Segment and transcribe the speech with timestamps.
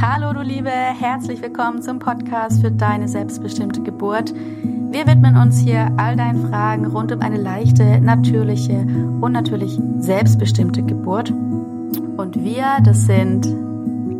[0.00, 4.32] Hallo du Liebe, herzlich willkommen zum Podcast für deine selbstbestimmte Geburt.
[4.32, 8.86] Wir widmen uns hier all deinen Fragen rund um eine leichte, natürliche
[9.20, 11.30] und natürlich selbstbestimmte Geburt.
[11.30, 13.44] Und wir, das sind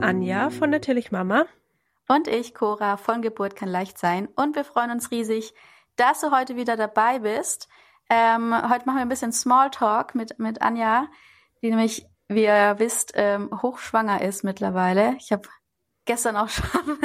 [0.02, 1.44] Anja von Natürlich Mama
[2.08, 4.26] und ich, Cora von Geburt kann leicht sein.
[4.34, 5.54] Und wir freuen uns riesig,
[5.94, 7.68] dass du heute wieder dabei bist.
[8.10, 11.06] Ähm, heute machen wir ein bisschen Smalltalk mit, mit Anja,
[11.62, 15.14] die nämlich, wie ihr wisst, ähm, hochschwanger ist mittlerweile.
[15.18, 15.48] Ich habe
[16.08, 16.64] gestern auch schon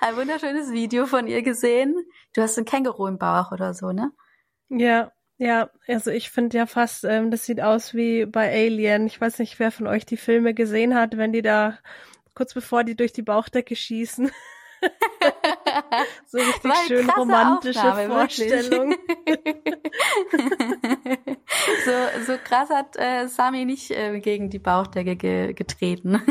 [0.00, 1.94] ein wunderschönes Video von ihr gesehen.
[2.34, 4.12] Du hast ein Känguru im Bauch oder so, ne?
[4.70, 9.06] Ja, ja, also ich finde ja fast, ähm, das sieht aus wie bei Alien.
[9.06, 11.78] Ich weiß nicht, wer von euch die Filme gesehen hat, wenn die da
[12.34, 14.30] kurz bevor die durch die Bauchdecke schießen.
[16.26, 18.94] so richtig Weil schön romantische Aufnahme, Vorstellung.
[21.84, 21.92] so,
[22.26, 26.22] so krass hat äh, Sami nicht äh, gegen die Bauchdecke ge getreten.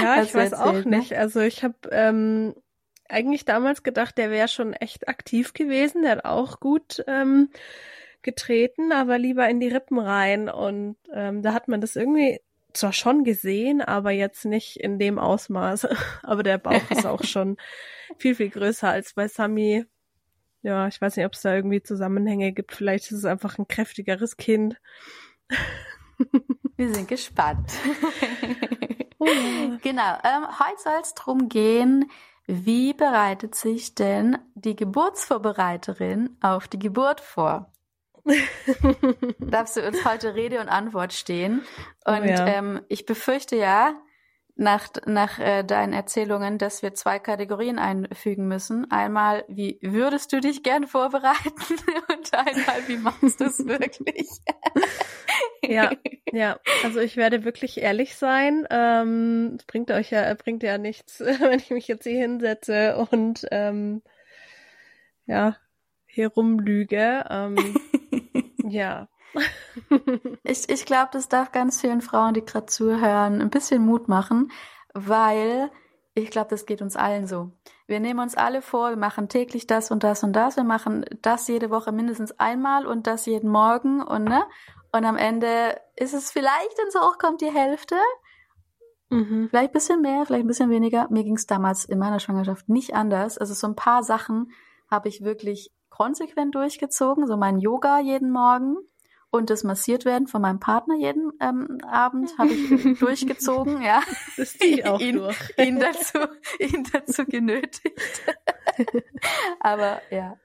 [0.00, 0.98] ja, ich weiß erzählt, auch ne?
[0.98, 1.14] nicht.
[1.14, 2.54] Also ich habe ähm,
[3.08, 6.02] eigentlich damals gedacht, der wäre schon echt aktiv gewesen.
[6.02, 7.50] Der hat auch gut ähm,
[8.22, 10.48] getreten, aber lieber in die Rippen rein.
[10.48, 12.40] Und ähm, da hat man das irgendwie
[12.76, 15.88] zwar schon gesehen, aber jetzt nicht in dem Ausmaß.
[16.22, 17.56] aber der Bauch ist auch schon
[18.18, 19.84] viel, viel größer als bei Sami.
[20.62, 22.72] Ja, ich weiß nicht, ob es da irgendwie Zusammenhänge gibt.
[22.72, 24.76] Vielleicht ist es einfach ein kräftigeres Kind.
[26.76, 27.72] Wir sind gespannt.
[29.18, 29.26] oh.
[29.82, 30.18] Genau.
[30.24, 32.10] Ähm, heute soll es darum gehen,
[32.46, 37.72] wie bereitet sich denn die Geburtsvorbereiterin auf die Geburt vor?
[39.38, 41.62] darfst du uns heute Rede und Antwort stehen.
[42.04, 42.46] Oh und oh ja.
[42.46, 43.94] ähm, ich befürchte ja,
[44.56, 48.90] nach, nach äh, deinen Erzählungen, dass wir zwei Kategorien einfügen müssen.
[48.90, 51.52] Einmal, wie würdest du dich gern vorbereiten?
[52.08, 54.28] Und einmal, wie machst du es wirklich?
[55.62, 55.90] ja,
[56.32, 56.58] ja.
[56.84, 58.66] Also ich werde wirklich ehrlich sein.
[58.70, 63.46] Ähm, es bringt euch ja, bringt ja nichts, wenn ich mich jetzt hier hinsetze und
[63.50, 64.02] ähm,
[65.26, 65.56] ja,
[66.06, 67.26] hier rumlüge.
[67.28, 67.76] Ähm,
[68.68, 69.08] ja.
[70.44, 74.50] ich ich glaube, das darf ganz vielen Frauen, die gerade zuhören, ein bisschen Mut machen,
[74.94, 75.70] weil
[76.14, 77.50] ich glaube, das geht uns allen so.
[77.86, 81.04] Wir nehmen uns alle vor, wir machen täglich das und das und das, wir machen
[81.20, 84.44] das jede Woche mindestens einmal und das jeden Morgen und ne?
[84.92, 87.96] Und am Ende ist es vielleicht, wenn so hochkommt, die Hälfte.
[89.10, 89.48] Mhm.
[89.50, 91.06] Vielleicht ein bisschen mehr, vielleicht ein bisschen weniger.
[91.10, 93.36] Mir ging es damals in meiner Schwangerschaft nicht anders.
[93.36, 94.50] Also so ein paar Sachen
[94.90, 98.76] habe ich wirklich konsequent durchgezogen, so mein Yoga jeden Morgen
[99.30, 104.02] und das massiert werden von meinem Partner jeden ähm, Abend habe ich durchgezogen, ja.
[104.36, 105.54] Das ziehe ich auch ihn, durch.
[105.56, 106.18] ihn dazu,
[106.58, 108.22] ihn dazu genötigt.
[109.60, 110.36] Aber ja,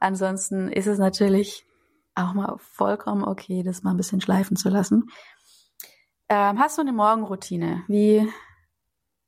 [0.00, 1.66] ansonsten ist es natürlich
[2.14, 5.10] auch mal vollkommen okay, das mal ein bisschen schleifen zu lassen.
[6.30, 7.84] Ähm, hast du eine Morgenroutine?
[7.88, 8.26] Wie,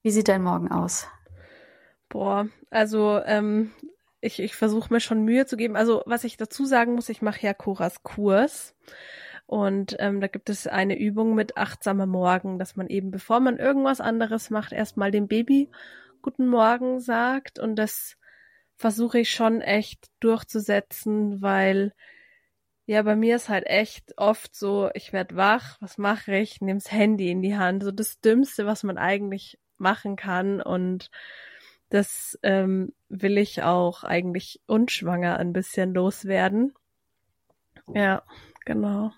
[0.03, 1.07] wie sieht dein Morgen aus?
[2.09, 3.73] Boah, also ähm,
[4.27, 5.77] ich, ich versuche mir schon Mühe zu geben.
[5.77, 8.75] Also was ich dazu sagen muss, ich mache ja Coras Kurs.
[9.47, 13.59] Und ähm, da gibt es eine Übung mit achtsamer Morgen, dass man eben, bevor man
[13.59, 15.71] irgendwas anderes macht, erstmal dem Baby
[16.21, 17.61] Guten Morgen sagt.
[17.61, 18.17] Und das
[18.77, 21.93] versuche ich schon echt durchzusetzen, weil
[22.87, 26.61] ja, bei mir ist halt echt oft so, ich werd wach, was mache ich?
[26.61, 27.83] Nehm's Handy in die Hand.
[27.83, 30.61] So das Dümmste, was man eigentlich machen kann.
[30.61, 31.11] Und
[31.89, 36.75] das ähm, will ich auch eigentlich unschwanger ein bisschen loswerden.
[37.95, 38.23] Ja,
[38.65, 39.13] genau.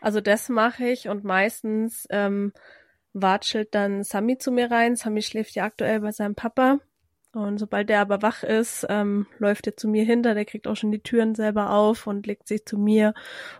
[0.00, 2.52] Also das mache ich und meistens ähm,
[3.12, 4.96] watschelt dann Sami zu mir rein.
[4.96, 6.80] Sami schläft ja aktuell bei seinem Papa.
[7.32, 10.76] Und sobald der aber wach ist, ähm, läuft er zu mir hinter, der kriegt auch
[10.76, 13.12] schon die Türen selber auf und legt sich zu mir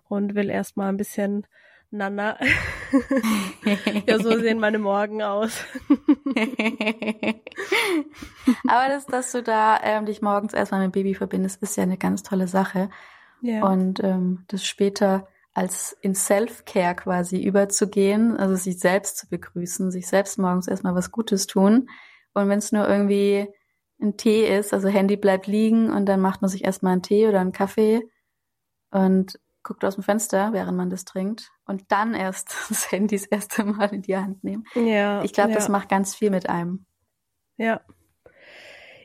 [0.08, 1.46] und will erstmal ein bisschen
[1.90, 2.38] Nana.
[4.06, 5.64] ja, so sehen meine Morgen aus.
[8.68, 11.84] Aber das, dass du da ähm, dich morgens erstmal mit dem Baby verbindest, ist ja
[11.84, 12.90] eine ganz tolle Sache.
[13.40, 13.64] Ja.
[13.66, 20.06] Und ähm, das später als in Self-Care quasi überzugehen, also sich selbst zu begrüßen, sich
[20.06, 21.88] selbst morgens erstmal was Gutes tun.
[22.34, 23.48] Und wenn es nur irgendwie
[24.00, 27.26] ein Tee ist, also Handy bleibt liegen und dann macht man sich erstmal einen Tee
[27.26, 28.02] oder einen Kaffee
[28.90, 33.26] und guckt aus dem Fenster, während man das trinkt und dann erst das Handy das
[33.26, 34.64] erste Mal in die Hand nehmen.
[34.74, 35.22] Ja.
[35.22, 35.54] Ich glaube, ja.
[35.56, 36.86] das macht ganz viel mit einem.
[37.56, 37.82] Ja.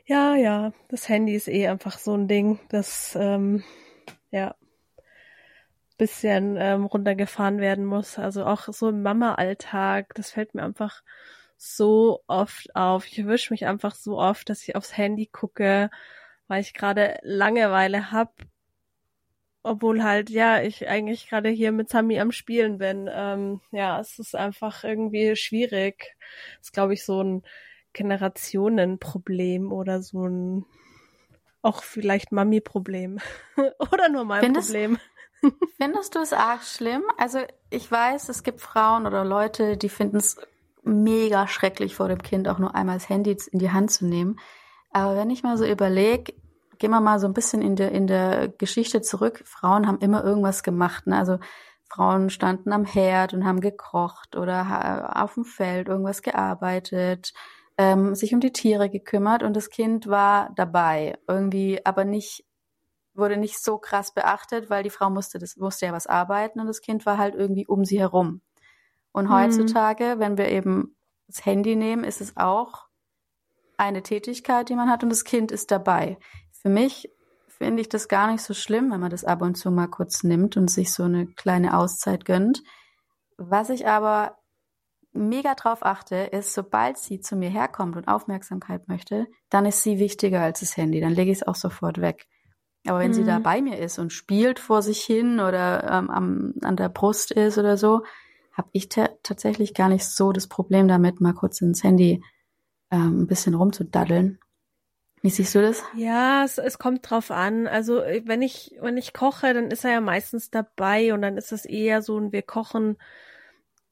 [0.06, 0.72] Ja, ja.
[0.88, 3.62] Das Handy ist eh einfach so ein Ding, das ähm,
[4.30, 4.54] ja
[5.96, 8.18] bisschen ähm, runtergefahren werden muss.
[8.18, 11.02] Also auch so im Mama-Alltag, das fällt mir einfach
[11.56, 13.06] so oft auf.
[13.06, 15.90] Ich erwische mich einfach so oft, dass ich aufs Handy gucke,
[16.48, 18.34] weil ich gerade Langeweile hab
[19.64, 23.10] obwohl halt, ja, ich eigentlich gerade hier mit Sami am Spielen bin.
[23.12, 26.16] Ähm, ja, es ist einfach irgendwie schwierig.
[26.58, 27.42] Das ist, glaube ich, so ein
[27.94, 30.66] Generationenproblem oder so ein
[31.62, 33.18] auch vielleicht Mami-Problem.
[33.78, 34.98] oder nur mein Findest, Problem.
[35.78, 37.02] Findest du es arg schlimm?
[37.16, 37.38] Also
[37.70, 40.36] ich weiß, es gibt Frauen oder Leute, die finden es
[40.82, 44.38] mega schrecklich, vor dem Kind auch nur einmal das Handy in die Hand zu nehmen.
[44.90, 46.34] Aber wenn ich mal so überlege,
[46.84, 49.42] gehen wir mal so ein bisschen in der, in der Geschichte zurück.
[49.46, 51.06] Frauen haben immer irgendwas gemacht.
[51.06, 51.16] Ne?
[51.16, 51.38] Also
[51.88, 57.32] Frauen standen am Herd und haben gekocht oder auf dem Feld irgendwas gearbeitet,
[57.78, 61.16] ähm, sich um die Tiere gekümmert und das Kind war dabei.
[61.26, 62.44] Irgendwie, aber nicht,
[63.14, 66.66] wurde nicht so krass beachtet, weil die Frau musste das, musste ja was arbeiten und
[66.66, 68.42] das Kind war halt irgendwie um sie herum.
[69.10, 69.32] Und mhm.
[69.32, 70.94] heutzutage, wenn wir eben
[71.28, 72.88] das Handy nehmen, ist es auch
[73.78, 76.18] eine Tätigkeit, die man hat und das Kind ist dabei.
[76.64, 77.10] Für mich
[77.46, 80.22] finde ich das gar nicht so schlimm, wenn man das ab und zu mal kurz
[80.24, 82.62] nimmt und sich so eine kleine Auszeit gönnt.
[83.36, 84.38] Was ich aber
[85.12, 89.98] mega drauf achte, ist, sobald sie zu mir herkommt und Aufmerksamkeit möchte, dann ist sie
[89.98, 91.02] wichtiger als das Handy.
[91.02, 92.26] Dann lege ich es auch sofort weg.
[92.86, 93.14] Aber wenn mhm.
[93.14, 96.88] sie da bei mir ist und spielt vor sich hin oder ähm, am, an der
[96.88, 98.04] Brust ist oder so,
[98.54, 102.22] habe ich tatsächlich gar nicht so das Problem damit, mal kurz ins Handy
[102.90, 104.38] ähm, ein bisschen rumzudaddeln.
[105.24, 105.82] Wie siehst du das?
[105.96, 107.66] Ja, es, es kommt drauf an.
[107.66, 111.38] Also äh, wenn ich wenn ich koche, dann ist er ja meistens dabei und dann
[111.38, 112.98] ist es eher so ein wir kochen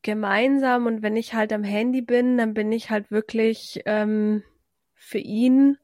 [0.02, 4.43] gemeinsam und wenn ich halt am Handy bin, dann bin ich halt wirklich ähm,
[4.94, 5.79] für ihn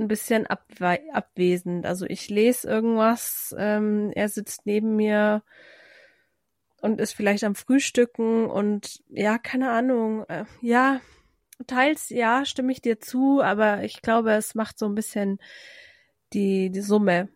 [0.00, 1.86] ein bisschen abwe abwesend.
[1.86, 5.44] Also ich lese irgendwas, ähm, er sitzt neben mir
[6.80, 10.24] und ist vielleicht am Frühstücken und ja, keine Ahnung.
[10.28, 11.00] Äh, ja,
[11.66, 15.38] teils ja, stimme ich dir zu, aber ich glaube, es macht so ein bisschen
[16.32, 17.28] die, die Summe.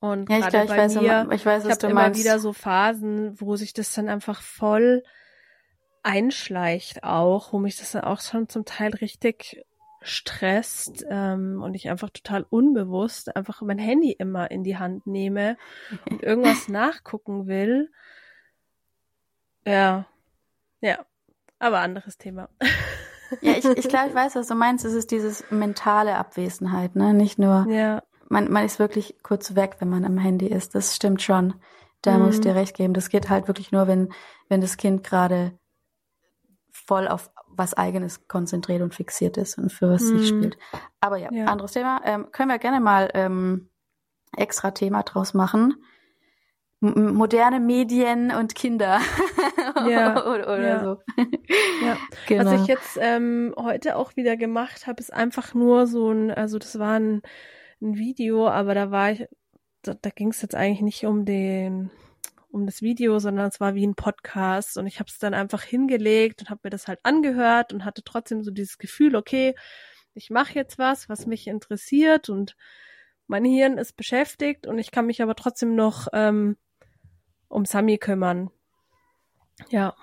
[0.00, 2.20] Und ja, gerade bei weiß, mir, ich, weiß, ich habe immer meinst.
[2.20, 5.02] wieder so Phasen, wo sich das dann einfach voll
[6.02, 9.64] einschleicht auch, wo mich das dann auch schon zum Teil richtig
[10.02, 15.56] stresst ähm, und ich einfach total unbewusst einfach mein Handy immer in die Hand nehme
[16.10, 17.90] und irgendwas nachgucken will.
[19.66, 20.06] Ja,
[20.82, 21.06] ja,
[21.64, 22.48] aber anderes Thema.
[23.40, 24.84] Ja, ich, ich glaube, ich weiß, was du meinst.
[24.84, 27.14] Es ist dieses mentale Abwesenheit, ne?
[27.14, 28.02] Nicht nur, ja.
[28.28, 30.74] man, man ist wirklich kurz weg, wenn man am Handy ist.
[30.74, 31.54] Das stimmt schon.
[32.02, 32.26] Da mhm.
[32.26, 32.94] muss ich dir recht geben.
[32.94, 34.12] Das geht halt wirklich nur, wenn,
[34.48, 35.58] wenn das Kind gerade
[36.70, 40.18] voll auf was eigenes konzentriert und fixiert ist und für was mhm.
[40.18, 40.58] sich spielt.
[41.00, 41.46] Aber ja, ja.
[41.46, 42.02] anderes Thema.
[42.04, 43.70] Ähm, können wir gerne mal ähm,
[44.36, 45.82] extra Thema draus machen
[46.80, 49.00] moderne Medien und Kinder
[49.88, 50.80] ja, oder, oder ja.
[50.80, 51.02] so.
[51.84, 51.96] Ja.
[52.26, 52.52] Genau.
[52.52, 56.58] Was ich jetzt ähm, heute auch wieder gemacht habe, ist einfach nur so ein, also
[56.58, 57.22] das war ein,
[57.80, 59.26] ein Video, aber da war ich,
[59.82, 61.90] da, da ging es jetzt eigentlich nicht um den
[62.54, 65.64] um das Video, sondern es war wie ein Podcast und ich habe es dann einfach
[65.64, 69.56] hingelegt und habe mir das halt angehört und hatte trotzdem so dieses Gefühl, okay,
[70.14, 72.56] ich mache jetzt was, was mich interessiert und
[73.26, 76.56] mein Hirn ist beschäftigt und ich kann mich aber trotzdem noch ähm,
[77.54, 78.50] um Sami kümmern.
[79.68, 79.94] Ja.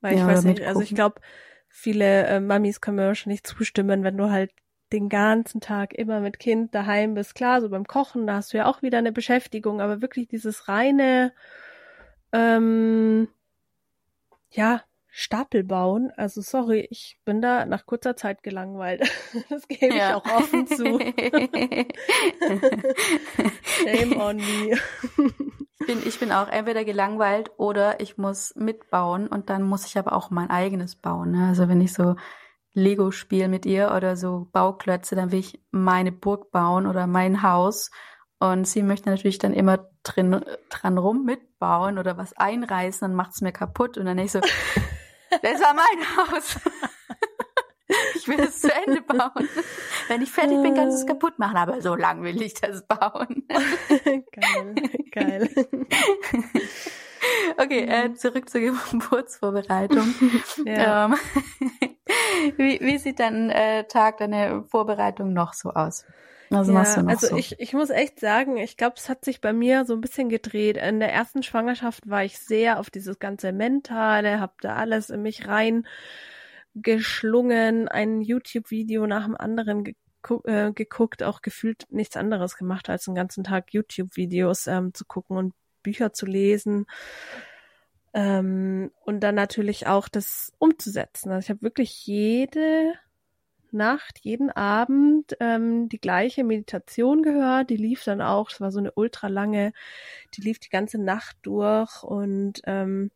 [0.00, 1.20] Weil ich ja, weiß nicht, also ich glaube,
[1.68, 4.52] viele äh, Mamis können mir wahrscheinlich zustimmen, wenn du halt
[4.92, 7.34] den ganzen Tag immer mit Kind daheim bist.
[7.34, 10.68] Klar, so beim Kochen, da hast du ja auch wieder eine Beschäftigung, aber wirklich dieses
[10.68, 11.32] reine,
[12.32, 13.28] ähm,
[14.50, 16.12] ja, Stapel bauen.
[16.16, 19.02] Also sorry, ich bin da nach kurzer Zeit gelangweilt.
[19.48, 20.10] Das gebe ja.
[20.10, 20.98] ich auch offen zu.
[23.62, 24.78] Shame on me.
[25.80, 29.96] Ich bin, ich bin auch entweder gelangweilt oder ich muss mitbauen und dann muss ich
[29.96, 31.30] aber auch mein eigenes bauen.
[31.32, 31.48] Ne?
[31.48, 32.16] Also wenn ich so
[32.74, 37.42] Lego spiele mit ihr oder so Bauklötze, dann will ich meine Burg bauen oder mein
[37.42, 37.90] Haus.
[38.40, 43.32] Und sie möchte natürlich dann immer drin, dran rum mitbauen oder was einreißen, dann macht
[43.32, 43.98] es mir kaputt.
[43.98, 44.40] Und dann ich so,
[45.42, 46.58] das war mein Haus.
[48.16, 49.48] Ich will es zu Ende bauen.
[50.08, 52.86] Wenn ich fertig bin, kannst du es kaputt machen, aber so lang will ich das
[52.86, 53.44] bauen.
[54.30, 54.74] geil,
[55.10, 55.48] geil.
[57.56, 60.14] Okay, äh, zurück zur Geburtsvorbereitung.
[60.66, 61.06] Ja.
[61.06, 61.16] Ähm,
[62.58, 66.04] wie, wie sieht dein äh, Tag, deine Vorbereitung noch so aus?
[66.50, 67.36] Also, ja, also so?
[67.36, 70.28] ich, ich muss echt sagen, ich glaube, es hat sich bei mir so ein bisschen
[70.28, 70.76] gedreht.
[70.76, 75.22] In der ersten Schwangerschaft war ich sehr auf dieses ganze Mentale, hab da alles in
[75.22, 75.86] mich rein
[76.74, 83.04] geschlungen, ein YouTube-Video nach dem anderen geguckt, äh, geguckt, auch gefühlt nichts anderes gemacht, als
[83.04, 86.86] den ganzen Tag YouTube-Videos ähm, zu gucken und Bücher zu lesen.
[88.14, 91.30] Ähm, und dann natürlich auch das umzusetzen.
[91.30, 92.94] Also ich habe wirklich jede
[93.72, 97.70] Nacht, jeden Abend ähm, die gleiche Meditation gehört.
[97.70, 99.72] Die lief dann auch, es war so eine ultra lange,
[100.34, 103.10] die lief die ganze Nacht durch und ähm,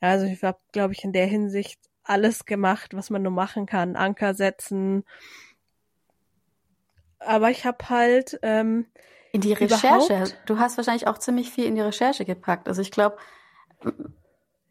[0.00, 3.96] also ich habe, glaube ich, in der Hinsicht alles gemacht, was man nur machen kann.
[3.96, 5.04] Anker setzen.
[7.18, 8.86] Aber ich habe halt ähm,
[9.32, 10.26] in die Recherche.
[10.46, 12.68] Du hast wahrscheinlich auch ziemlich viel in die Recherche gepackt.
[12.68, 13.16] Also ich glaube,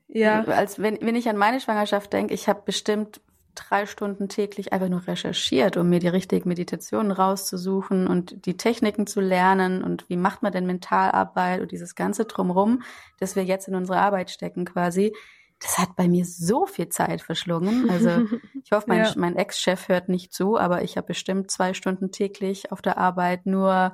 [0.08, 0.44] ja.
[0.44, 3.20] als wenn, wenn ich an meine Schwangerschaft denke, ich habe bestimmt
[3.56, 9.08] drei Stunden täglich einfach nur recherchiert, um mir die richtigen Meditationen rauszusuchen und die Techniken
[9.08, 12.82] zu lernen und wie macht man denn Mentalarbeit und dieses ganze drumrum,
[13.20, 15.14] das wir jetzt in unsere Arbeit stecken quasi.
[15.60, 17.90] Das hat bei mir so viel Zeit verschlungen.
[17.90, 18.10] Also
[18.64, 19.14] ich hoffe, mein, ja.
[19.16, 23.46] mein Ex-Chef hört nicht zu, aber ich habe bestimmt zwei Stunden täglich auf der Arbeit
[23.46, 23.94] nur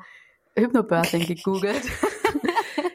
[0.55, 1.83] Hypnobirthing gegoogelt.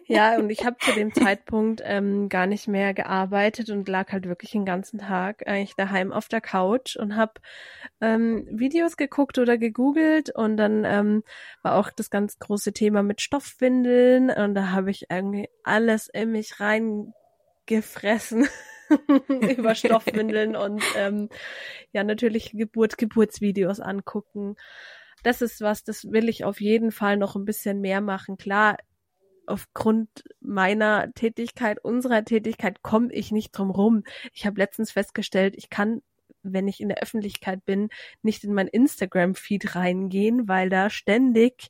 [0.07, 4.29] Ja, und ich habe zu dem Zeitpunkt ähm, gar nicht mehr gearbeitet und lag halt
[4.29, 7.35] wirklich den ganzen Tag eigentlich daheim auf der Couch und habe
[8.01, 11.23] ähm, Videos geguckt oder gegoogelt und dann ähm,
[11.63, 16.33] war auch das ganz große Thema mit Stoffwindeln und da habe ich irgendwie alles in
[16.33, 18.49] mich reingefressen.
[19.57, 21.31] über Stoffwindeln und ähm,
[21.93, 24.57] ja natürlich Geburt, Geburtsvideos angucken.
[25.23, 28.37] Das ist was, das will ich auf jeden Fall noch ein bisschen mehr machen.
[28.37, 28.77] Klar,
[29.47, 30.09] aufgrund
[30.41, 34.05] meiner Tätigkeit, unserer Tätigkeit, komme ich nicht drum rum.
[34.33, 36.03] Ich habe letztens festgestellt, ich kann,
[36.43, 37.89] wenn ich in der Öffentlichkeit bin,
[38.23, 41.69] nicht in mein Instagram-Feed reingehen, weil da ständig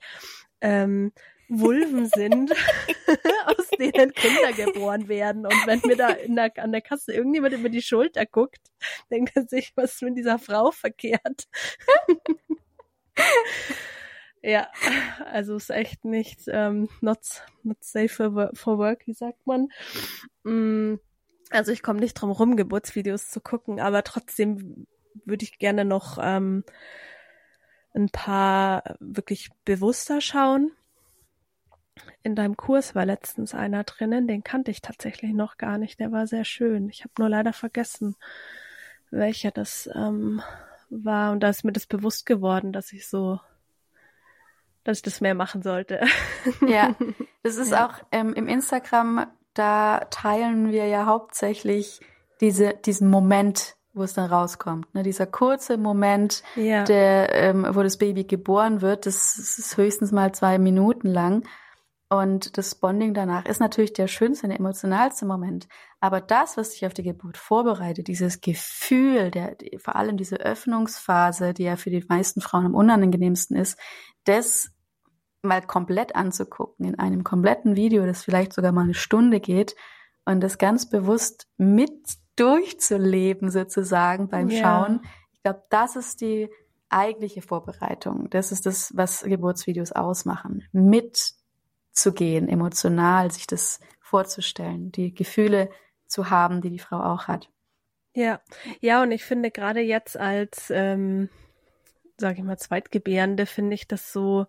[0.60, 1.12] ähm,
[1.48, 2.52] Vulven sind,
[3.46, 5.46] aus denen Kinder geboren werden.
[5.46, 8.60] Und wenn mir da der, an der Kasse irgendjemand über die Schulter guckt,
[9.10, 11.48] denkt er sich, was ist mit dieser Frau verkehrt?
[14.44, 14.68] Ja,
[15.32, 17.18] also ist echt nicht ähm, not,
[17.62, 19.68] not safe for, for work, wie sagt man.
[20.42, 20.96] Mm,
[21.48, 24.86] also ich komme nicht drum rum, Geburtsvideos zu gucken, aber trotzdem
[25.24, 26.62] würde ich gerne noch ähm,
[27.94, 30.72] ein paar wirklich bewusster schauen.
[32.22, 36.00] In deinem Kurs war letztens einer drinnen, den kannte ich tatsächlich noch gar nicht.
[36.00, 36.90] Der war sehr schön.
[36.90, 38.14] Ich habe nur leider vergessen,
[39.10, 40.42] welcher das ähm,
[40.90, 41.32] war.
[41.32, 43.40] Und da ist mir das bewusst geworden, dass ich so
[44.84, 46.00] dass ich das mehr machen sollte.
[46.66, 46.94] Ja,
[47.42, 47.86] das ist ja.
[47.86, 52.00] auch ähm, im Instagram, da teilen wir ja hauptsächlich
[52.40, 54.92] diese, diesen Moment, wo es dann rauskommt.
[54.94, 55.02] Ne?
[55.02, 56.84] Dieser kurze Moment, ja.
[56.84, 61.44] der, ähm, wo das Baby geboren wird, das ist höchstens mal zwei Minuten lang.
[62.10, 65.66] Und das Bonding danach ist natürlich der schönste, der emotionalste Moment.
[66.00, 70.36] Aber das, was dich auf die Geburt vorbereitet, dieses Gefühl, der, die, vor allem diese
[70.36, 73.78] Öffnungsphase, die ja für die meisten Frauen am unangenehmsten ist,
[74.24, 74.70] das
[75.44, 79.74] mal komplett anzugucken, in einem kompletten Video, das vielleicht sogar mal eine Stunde geht
[80.24, 81.92] und das ganz bewusst mit
[82.36, 84.60] durchzuleben sozusagen beim ja.
[84.60, 85.00] Schauen.
[85.32, 86.50] Ich glaube, das ist die
[86.88, 88.30] eigentliche Vorbereitung.
[88.30, 90.64] Das ist das, was Geburtsvideos ausmachen.
[90.72, 95.70] Mitzugehen, emotional, sich das vorzustellen, die Gefühle
[96.06, 97.50] zu haben, die die Frau auch hat.
[98.14, 98.40] Ja,
[98.80, 101.28] ja, und ich finde gerade jetzt als, ähm,
[102.16, 104.46] sage ich mal, Zweitgebärende finde ich das so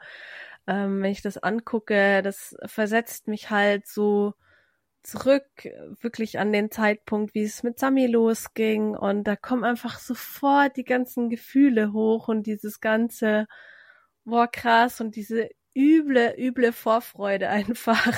[0.68, 4.34] ähm, wenn ich das angucke, das versetzt mich halt so
[5.06, 5.46] zurück,
[6.02, 8.96] wirklich an den Zeitpunkt, wie es mit Sami losging.
[8.96, 13.48] Und da kommen einfach sofort die ganzen Gefühle hoch und dieses ganze,
[14.26, 18.14] boah, krass, und diese üble, üble Vorfreude einfach.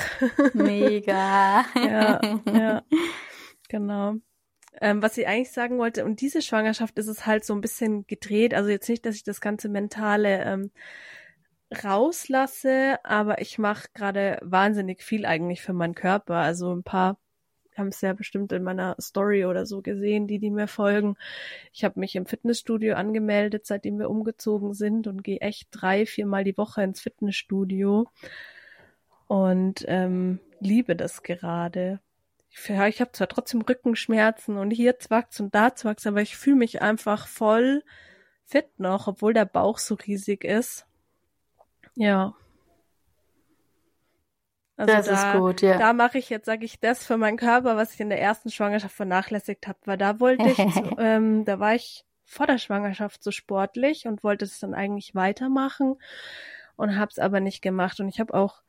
[0.54, 1.64] Mega.
[1.74, 2.82] ja, ja,
[3.68, 4.14] genau.
[4.80, 8.06] Ähm, was ich eigentlich sagen wollte, und diese Schwangerschaft ist es halt so ein bisschen
[8.06, 10.70] gedreht, also jetzt nicht, dass ich das ganze mentale ähm,
[11.72, 16.36] rauslasse, aber ich mache gerade wahnsinnig viel eigentlich für meinen Körper.
[16.36, 17.18] Also ein paar
[17.76, 21.16] haben es ja bestimmt in meiner Story oder so gesehen, die die mir folgen.
[21.72, 26.44] Ich habe mich im Fitnessstudio angemeldet, seitdem wir umgezogen sind und gehe echt drei, viermal
[26.44, 28.08] die Woche ins Fitnessstudio
[29.28, 32.00] und ähm, liebe das gerade.
[32.50, 36.36] Ich, ja, ich habe zwar trotzdem Rückenschmerzen und hier zwackt's und da zwackt's, aber ich
[36.36, 37.84] fühle mich einfach voll
[38.44, 40.86] fit noch, obwohl der Bauch so riesig ist.
[41.98, 42.32] Ja.
[44.76, 45.76] Also das da, ist gut, ja.
[45.78, 48.50] Da mache ich jetzt, sage ich, das für meinen Körper, was ich in der ersten
[48.50, 53.24] Schwangerschaft vernachlässigt habe, weil da wollte ich, zu, ähm, da war ich vor der Schwangerschaft
[53.24, 55.96] so sportlich und wollte es dann eigentlich weitermachen
[56.76, 57.98] und habe es aber nicht gemacht.
[57.98, 58.62] Und ich habe auch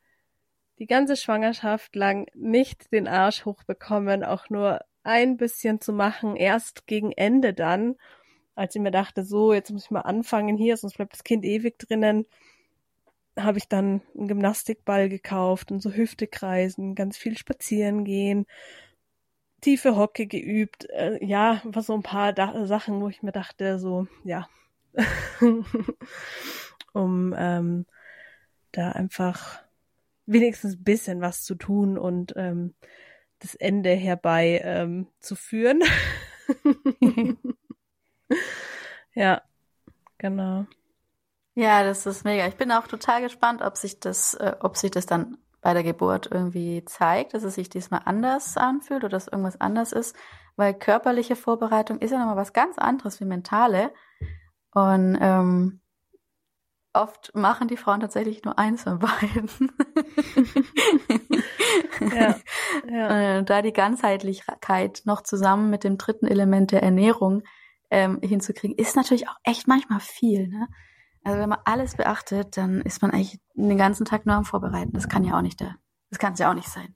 [0.80, 6.34] die ganze Schwangerschaft lang nicht den Arsch hochbekommen, auch nur ein bisschen zu machen.
[6.34, 7.94] Erst gegen Ende dann,
[8.56, 11.44] als ich mir dachte, so, jetzt muss ich mal anfangen hier, sonst bleibt das Kind
[11.44, 12.26] ewig drinnen
[13.44, 18.46] habe ich dann einen Gymnastikball gekauft und so Hüfte kreisen, ganz viel spazieren gehen,
[19.60, 20.88] tiefe Hocke geübt.
[20.90, 24.48] Äh, ja, war so ein paar da Sachen, wo ich mir dachte, so, ja,
[26.92, 27.86] um ähm,
[28.72, 29.62] da einfach
[30.26, 32.74] wenigstens ein bisschen was zu tun und ähm,
[33.40, 35.82] das Ende herbei ähm, zu führen.
[39.14, 39.42] ja,
[40.18, 40.66] genau.
[41.54, 42.46] Ja, das ist mega.
[42.46, 45.82] Ich bin auch total gespannt, ob sich das, äh, ob sich das dann bei der
[45.82, 50.16] Geburt irgendwie zeigt, dass es sich diesmal anders anfühlt oder dass irgendwas anders ist,
[50.56, 53.92] weil körperliche Vorbereitung ist ja nochmal was ganz anderes wie mentale.
[54.72, 55.80] Und ähm,
[56.92, 59.50] oft machen die Frauen tatsächlich nur eins von beiden.
[62.14, 62.36] ja,
[62.88, 63.38] ja.
[63.38, 67.42] Äh, da die Ganzheitlichkeit noch zusammen mit dem dritten Element der Ernährung
[67.90, 70.48] ähm, hinzukriegen, ist natürlich auch echt manchmal viel.
[70.48, 70.68] Ne?
[71.22, 74.92] Also wenn man alles beachtet, dann ist man eigentlich den ganzen Tag nur am Vorbereiten.
[74.92, 75.76] Das kann ja auch nicht der,
[76.08, 76.94] das kann es ja auch nicht sein.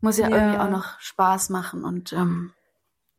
[0.00, 2.52] Muss ja, ja, irgendwie auch noch Spaß machen und ähm,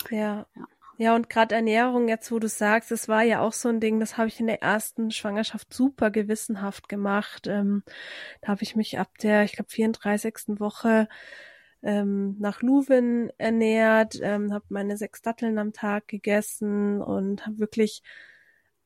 [0.09, 0.45] ja.
[0.55, 0.65] ja.
[1.01, 4.01] Ja, und gerade Ernährung, jetzt wo du sagst, das war ja auch so ein Ding,
[4.01, 7.47] das habe ich in der ersten Schwangerschaft super gewissenhaft gemacht.
[7.47, 7.83] Ähm,
[8.41, 10.59] da habe ich mich ab der, ich glaube, 34.
[10.59, 11.07] Woche
[11.83, 18.03] ähm, nach Luwin ernährt, ähm, habe meine sechs Datteln am Tag gegessen und habe wirklich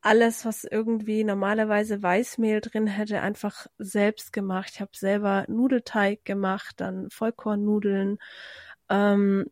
[0.04, 4.72] alles, was irgendwie normalerweise Weißmehl drin hätte, einfach selbst gemacht.
[4.74, 8.18] Ich habe selber Nudelteig gemacht, dann Vollkornnudeln,
[8.90, 9.46] ähm,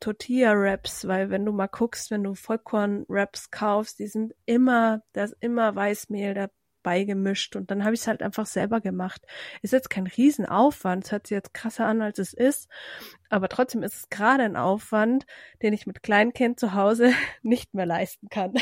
[0.00, 5.36] Tortilla-Wraps, weil wenn du mal guckst, wenn du Vollkorn-Wraps kaufst, die sind immer, da ist
[5.40, 6.52] immer Weißmehl dabei
[6.84, 9.22] gemischt und dann habe ich es halt einfach selber gemacht.
[9.62, 12.68] Ist jetzt kein Riesenaufwand, es hört sich jetzt krasser an, als es ist,
[13.30, 15.26] aber trotzdem ist es gerade ein Aufwand,
[15.62, 17.12] den ich mit Kleinkind zu Hause
[17.42, 18.54] nicht mehr leisten kann.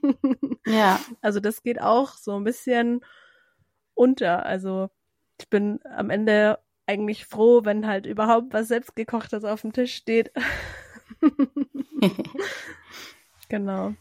[0.66, 0.98] ja.
[1.20, 3.00] Also das geht auch so ein bisschen
[3.94, 4.46] unter.
[4.46, 4.90] Also
[5.38, 10.32] ich bin am Ende eigentlich froh, wenn halt überhaupt was selbstgekochtes auf dem Tisch steht.
[13.48, 13.94] genau.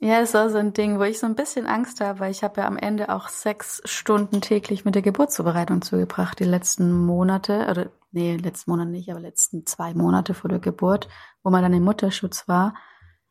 [0.00, 2.44] Ja, das war so ein Ding, wo ich so ein bisschen Angst habe, weil ich
[2.44, 7.66] habe ja am Ende auch sechs Stunden täglich mit der Geburtszubereitung zugebracht, die letzten Monate,
[7.70, 11.08] oder nee, letzten Monat nicht, aber letzten zwei Monate vor der Geburt,
[11.42, 12.74] wo man dann im Mutterschutz war.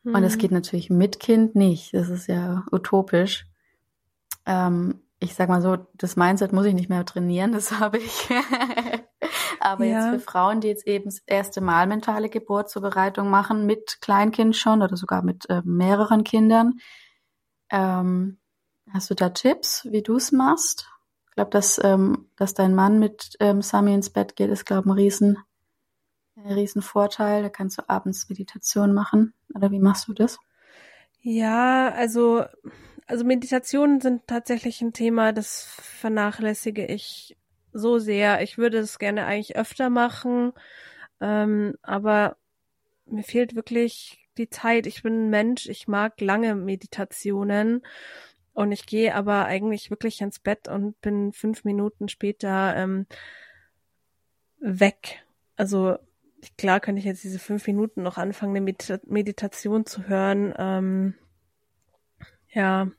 [0.03, 0.15] Mhm.
[0.15, 0.39] Und das mhm.
[0.39, 1.93] geht natürlich mit Kind nicht.
[1.93, 3.45] Das ist ja utopisch.
[4.45, 8.29] Ähm, ich sag mal so, das Mindset muss ich nicht mehr trainieren, das habe ich.
[9.59, 10.11] Aber ja.
[10.11, 14.81] jetzt für Frauen, die jetzt eben das erste Mal mentale Geburtszubereitung machen, mit Kleinkind schon
[14.81, 16.79] oder sogar mit äh, mehreren Kindern,
[17.69, 18.39] ähm,
[18.91, 20.89] hast du da Tipps, wie du es machst?
[21.29, 24.81] Ich glaube, dass, ähm, dass dein Mann mit ähm, Sami ins Bett geht, ist, glaube
[24.81, 25.37] ich, ein riesen,
[26.35, 27.41] ein riesen Vorteil.
[27.41, 29.33] Da kannst du abends Meditation machen.
[29.55, 30.37] Oder wie machst du das?
[31.21, 32.43] Ja, also
[33.07, 37.37] also Meditationen sind tatsächlich ein Thema, das vernachlässige ich
[37.73, 38.41] so sehr.
[38.41, 40.53] Ich würde es gerne eigentlich öfter machen,
[41.19, 42.37] ähm, aber
[43.05, 44.87] mir fehlt wirklich die Zeit.
[44.87, 47.81] Ich bin ein Mensch, ich mag lange Meditationen
[48.53, 53.07] und ich gehe aber eigentlich wirklich ins Bett und bin fünf Minuten später ähm,
[54.59, 55.23] weg.
[55.55, 55.97] Also
[56.57, 60.53] klar könnte ich jetzt diese fünf Minuten noch anfangen, eine Medita Meditation zu hören.
[60.57, 61.15] Ähm,
[62.53, 62.89] ja,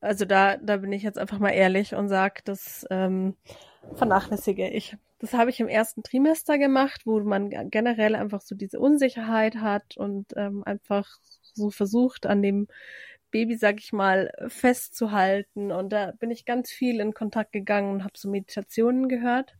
[0.00, 3.36] also da, da bin ich jetzt einfach mal ehrlich und sag, das ähm,
[3.94, 4.96] vernachlässige ich.
[5.18, 9.96] Das habe ich im ersten Trimester gemacht, wo man generell einfach so diese Unsicherheit hat
[9.96, 11.08] und ähm, einfach
[11.54, 12.68] so versucht, an dem
[13.30, 15.72] Baby, sag ich mal, festzuhalten.
[15.72, 19.56] Und da bin ich ganz viel in Kontakt gegangen und habe so Meditationen gehört.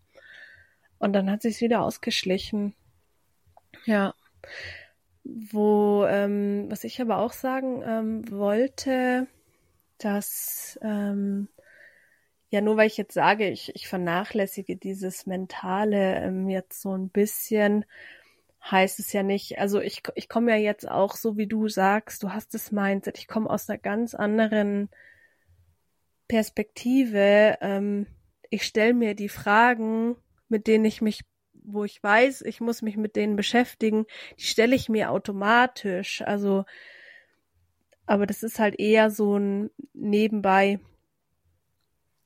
[0.99, 2.75] Und dann hat sich wieder ausgeschlichen.
[3.87, 4.14] Ja
[5.35, 9.27] wo, ähm, was ich aber auch sagen ähm, wollte,
[9.99, 11.49] dass, ähm,
[12.51, 17.11] ja, nur weil ich jetzt sage, ich, ich vernachlässige dieses Mentale ähm, jetzt so ein
[17.11, 17.85] bisschen,
[18.71, 22.23] heißt es ja nicht, also ich, ich komme ja jetzt auch, so wie du sagst,
[22.23, 24.89] du hast das Mindset, ich komme aus einer ganz anderen
[26.29, 27.59] Perspektive.
[27.61, 28.07] Ähm,
[28.51, 30.17] ich stelle mir die Fragen,
[30.49, 31.23] mit denen ich mich
[31.66, 34.07] wo ich weiß, ich muss mich mit denen beschäftigen,
[34.38, 36.22] die stelle ich mir automatisch.
[36.22, 36.64] Also,
[38.07, 40.81] aber das ist halt eher so ein Nebenbei.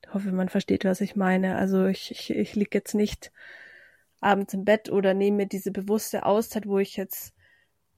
[0.02, 1.56] Ich hoffe, man versteht, was ich meine.
[1.56, 3.32] Also ich, ich, ich liege jetzt nicht
[4.20, 7.34] abends im Bett oder nehme mir diese bewusste Auszeit, wo ich jetzt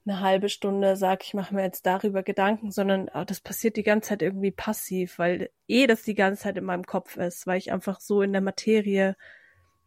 [0.05, 3.83] eine halbe Stunde sage, ich mache mir jetzt darüber Gedanken, sondern oh, das passiert die
[3.83, 7.57] ganze Zeit irgendwie passiv, weil eh das die ganze Zeit in meinem Kopf ist, weil
[7.57, 9.15] ich einfach so in der Materie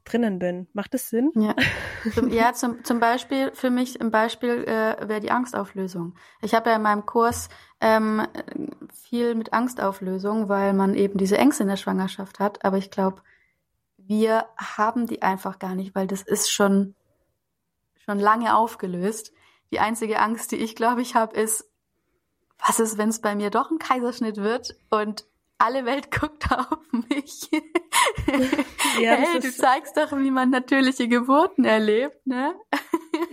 [0.07, 0.69] drinnen bin.
[0.73, 1.31] Macht das Sinn?
[1.35, 1.55] Ja,
[2.15, 6.15] zum, ja, zum, zum Beispiel, für mich ein Beispiel äh, wäre die Angstauflösung.
[6.41, 7.49] Ich habe ja in meinem Kurs
[7.81, 8.27] ähm,
[8.93, 12.65] viel mit Angstauflösung, weil man eben diese Ängste in der Schwangerschaft hat.
[12.65, 13.23] Aber ich glaube,
[13.99, 16.95] wir haben die einfach gar nicht, weil das ist schon,
[18.05, 19.33] schon lange aufgelöst.
[19.73, 21.69] Die einzige Angst, die ich glaube ich habe, ist,
[22.65, 25.27] was ist, wenn es bei mir doch ein Kaiserschnitt wird und
[25.59, 27.51] alle Welt guckt auf mich.
[29.01, 32.55] Ja, hey, du zeigst doch, wie man natürliche Geburten erlebt, ne?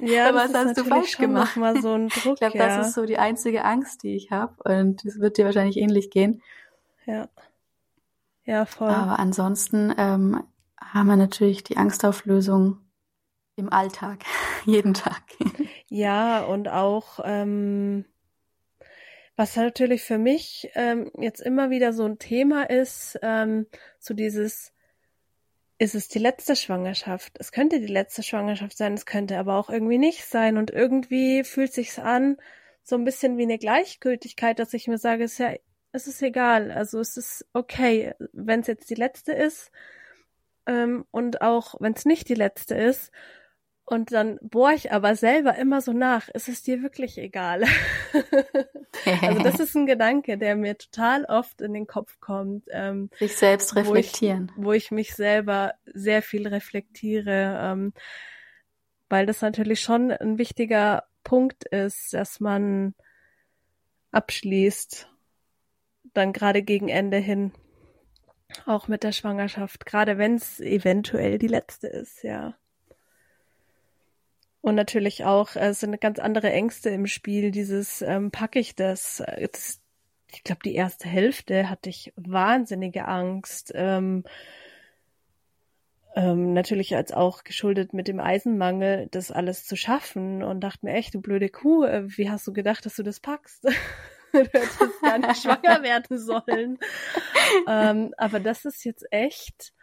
[0.02, 1.56] Ja, was hast du falsch gemacht?
[1.56, 2.78] Mal so ein Druck, ich glaube, ja.
[2.78, 4.56] das ist so die einzige Angst, die ich habe.
[4.64, 6.42] Und es wird dir wahrscheinlich ähnlich gehen.
[7.06, 7.30] Ja.
[8.46, 8.90] Ja, voll.
[8.90, 10.44] Aber ansonsten ähm,
[10.82, 12.78] haben wir natürlich die Angstauflösung
[13.56, 14.24] im Alltag,
[14.66, 15.22] jeden Tag.
[15.88, 18.06] Ja, und auch ähm,
[19.36, 23.66] was natürlich für mich ähm, jetzt immer wieder so ein Thema ist, ähm,
[24.00, 24.74] so dieses,
[25.80, 27.38] ist es die letzte Schwangerschaft?
[27.40, 30.58] Es könnte die letzte Schwangerschaft sein, es könnte aber auch irgendwie nicht sein.
[30.58, 32.38] Und irgendwie fühlt sich's an,
[32.84, 35.54] so ein bisschen wie eine Gleichgültigkeit, dass ich mir sage, es ist ja,
[35.92, 36.72] es ist egal.
[36.72, 39.72] Also es ist okay, wenn es jetzt die letzte ist
[40.68, 43.12] ähm, und auch wenn es nicht die letzte ist.
[43.94, 47.64] Und dann bohre ich aber selber immer so nach, ist es dir wirklich egal?
[49.22, 52.66] also das ist ein Gedanke, der mir total oft in den Kopf kommt.
[52.72, 54.52] Ähm, Sich selbst reflektieren.
[54.56, 57.94] Wo ich, wo ich, mich selber sehr viel reflektiere, ähm,
[59.10, 62.96] weil das natürlich schon ein wichtiger Punkt ist, dass man
[64.12, 65.08] abschließt,
[66.16, 67.52] dann gerade gegen Ende hin,
[68.66, 72.56] auch mit der Schwangerschaft, gerade wenn es eventuell die letzte ist, ja.
[74.64, 77.52] Und natürlich auch äh, sind ganz andere Ängste im Spiel.
[77.52, 79.82] Dieses ähm, packe ich das, äh, das
[80.32, 83.74] ich glaube, die erste Hälfte hatte ich wahnsinnige Angst.
[83.76, 84.24] Ähm,
[86.16, 90.94] ähm, natürlich als auch geschuldet mit dem Eisenmangel, das alles zu schaffen und dachte mir
[90.94, 93.66] echt, du blöde Kuh, äh, wie hast du gedacht, dass du das packst?
[94.32, 96.80] du hättest gar nicht schwanger werden sollen.
[97.68, 99.74] ähm, aber das ist jetzt echt,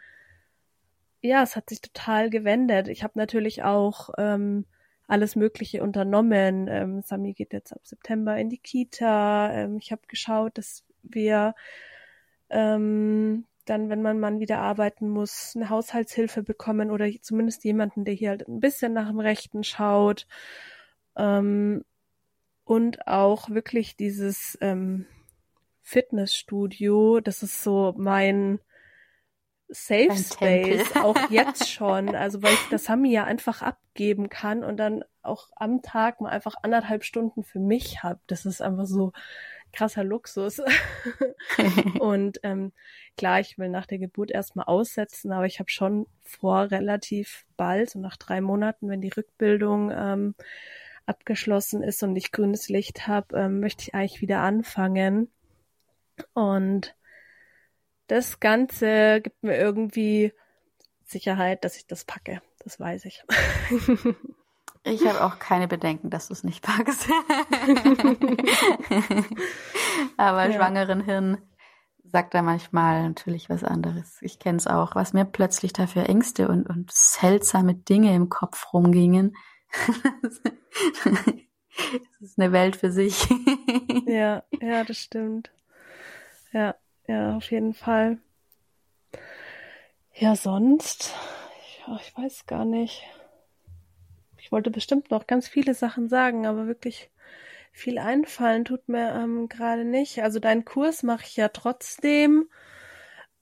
[1.21, 2.87] ja, es hat sich total gewendet.
[2.87, 4.65] Ich habe natürlich auch ähm,
[5.07, 6.67] alles Mögliche unternommen.
[6.67, 9.51] Ähm, Sami geht jetzt ab September in die Kita.
[9.53, 11.53] Ähm, ich habe geschaut, dass wir
[12.49, 18.13] ähm, dann, wenn man mal wieder arbeiten muss, eine Haushaltshilfe bekommen oder zumindest jemanden, der
[18.13, 20.27] hier halt ein bisschen nach dem Rechten schaut.
[21.15, 21.83] Ähm,
[22.63, 25.05] und auch wirklich dieses ähm,
[25.81, 28.59] Fitnessstudio, das ist so mein
[29.71, 32.15] Safe Space, auch jetzt schon.
[32.15, 36.29] Also weil ich das Sami ja einfach abgeben kann und dann auch am Tag mal
[36.29, 38.19] einfach anderthalb Stunden für mich habe.
[38.27, 39.13] Das ist einfach so
[39.71, 40.61] krasser Luxus.
[41.99, 42.71] und ähm,
[43.17, 47.89] klar, ich will nach der Geburt erstmal aussetzen, aber ich habe schon vor, relativ bald,
[47.89, 50.35] so nach drei Monaten, wenn die Rückbildung ähm,
[51.05, 55.29] abgeschlossen ist und ich grünes Licht habe, ähm, möchte ich eigentlich wieder anfangen.
[56.33, 56.95] Und
[58.11, 60.33] das Ganze gibt mir irgendwie
[61.05, 62.41] Sicherheit, dass ich das packe.
[62.59, 63.23] Das weiß ich.
[64.83, 67.07] Ich habe auch keine Bedenken, dass du es nicht packst.
[70.17, 70.53] Aber ja.
[70.53, 71.37] schwangeren Hirn
[72.03, 74.17] sagt da manchmal natürlich was anderes.
[74.21, 78.73] Ich kenne es auch, was mir plötzlich dafür Ängste und, und seltsame Dinge im Kopf
[78.73, 79.37] rumgingen.
[80.23, 80.41] das
[82.19, 83.29] ist eine Welt für sich.
[84.07, 85.51] ja, ja, das stimmt.
[86.51, 86.73] Ja.
[87.11, 88.19] Ja, auf jeden Fall.
[90.13, 91.13] Ja, sonst,
[91.85, 93.03] ja, ich weiß gar nicht.
[94.37, 97.11] Ich wollte bestimmt noch ganz viele Sachen sagen, aber wirklich
[97.73, 100.23] viel einfallen tut mir ähm, gerade nicht.
[100.23, 102.49] Also deinen Kurs mache ich ja trotzdem.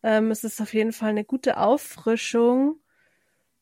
[0.02, 2.80] Ähm, es ist auf jeden Fall eine gute Auffrischung.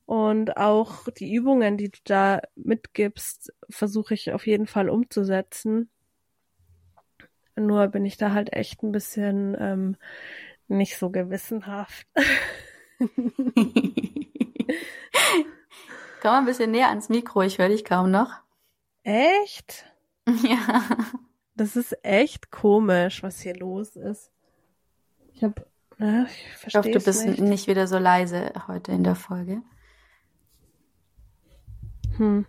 [0.06, 5.89] Und auch die Übungen, die du da mitgibst, versuche ich auf jeden Fall umzusetzen.
[7.58, 9.98] Nur bin ich da halt echt ein bisschen ähm,
[10.67, 12.08] nicht so gewissenhaft.
[16.22, 18.34] Komm mal ein bisschen näher ans Mikro, ich höre dich kaum noch.
[19.04, 19.86] Echt?
[20.43, 20.84] Ja.
[21.56, 24.30] Das ist echt komisch, was hier los ist.
[25.34, 25.65] Ich hab,
[25.98, 27.39] na, ich verstehe Ich hoffe, du bist nicht.
[27.39, 29.62] nicht wieder so leise heute in der Folge.
[32.17, 32.46] Hm.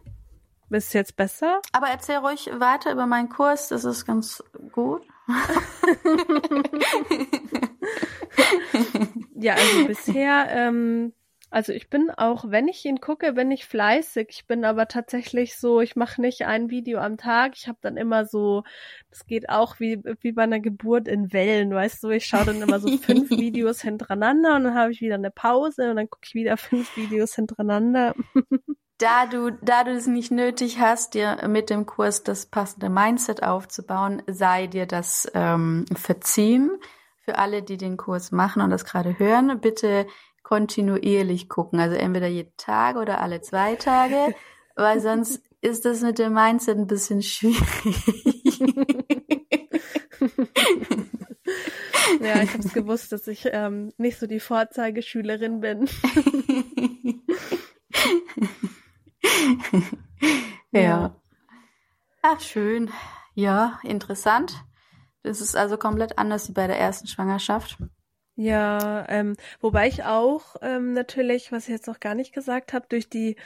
[0.70, 1.62] Ist jetzt besser?
[1.72, 5.02] Aber erzähl ruhig weiter über meinen Kurs, das ist ganz gut.
[9.34, 11.14] ja, also bisher, ähm,
[11.50, 14.28] also ich bin auch, wenn ich ihn gucke, bin ich fleißig.
[14.30, 17.52] Ich bin aber tatsächlich so, ich mache nicht ein Video am Tag.
[17.56, 18.64] Ich habe dann immer so,
[19.10, 22.60] das geht auch wie, wie bei einer Geburt in Wellen, weißt du, ich schaue dann
[22.60, 26.26] immer so fünf Videos hintereinander und dann habe ich wieder eine Pause und dann gucke
[26.26, 28.14] ich wieder fünf Videos hintereinander
[28.98, 33.44] da du, da du es nicht nötig hast, dir mit dem Kurs das passende Mindset
[33.44, 36.70] aufzubauen, sei dir das ähm, verziehen.
[37.24, 40.06] Für alle, die den Kurs machen und das gerade hören, bitte
[40.42, 41.78] kontinuierlich gucken.
[41.78, 44.34] Also entweder jeden Tag oder alle zwei Tage,
[44.76, 48.60] weil sonst ist das mit dem Mindset ein bisschen schwierig.
[52.20, 55.88] ja, ich habe es gewusst, dass ich ähm, nicht so die Vorzeigeschülerin bin.
[60.72, 60.80] ja.
[60.80, 61.16] ja.
[62.22, 62.90] Ach, schön.
[63.34, 64.64] Ja, interessant.
[65.22, 67.78] Das ist also komplett anders wie bei der ersten Schwangerschaft.
[68.34, 72.86] Ja, ähm, wobei ich auch ähm, natürlich, was ich jetzt noch gar nicht gesagt habe,
[72.88, 73.36] durch die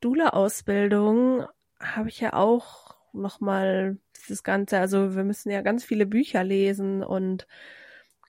[0.00, 1.46] Dula-Ausbildung
[1.78, 7.04] habe ich ja auch nochmal dieses Ganze, also wir müssen ja ganz viele Bücher lesen
[7.04, 7.46] und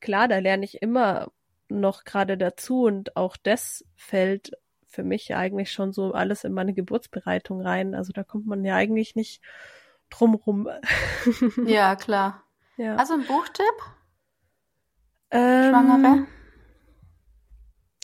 [0.02, 1.32] klar, da lerne ich immer
[1.70, 4.52] noch gerade dazu und auch das fällt
[4.94, 7.96] für mich eigentlich schon so alles in meine Geburtsbereitung rein.
[7.96, 9.42] Also da kommt man ja eigentlich nicht
[10.10, 10.70] drum rum.
[11.66, 12.44] ja, klar.
[12.78, 12.96] Ja.
[12.96, 13.66] Also ein Buchtipp?
[15.32, 16.28] Ähm, Schwangere?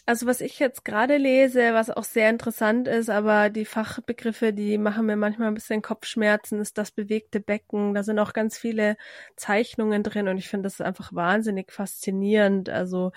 [0.07, 4.79] Also was ich jetzt gerade lese, was auch sehr interessant ist, aber die Fachbegriffe, die
[4.79, 7.93] machen mir manchmal ein bisschen Kopfschmerzen, ist das bewegte Becken.
[7.93, 8.97] Da sind auch ganz viele
[9.35, 12.69] Zeichnungen drin und ich finde das einfach wahnsinnig faszinierend.
[12.69, 13.11] Also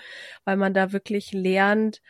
[0.45, 2.03] weil man da wirklich lernt,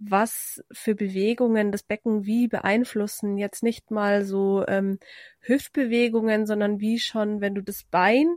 [0.00, 3.36] was für Bewegungen das Becken wie beeinflussen.
[3.36, 4.98] Jetzt nicht mal so ähm,
[5.40, 8.34] Hüftbewegungen, sondern wie schon, wenn du das Bein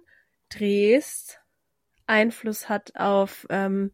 [0.50, 1.40] drehst,
[2.06, 3.92] Einfluss hat auf ähm,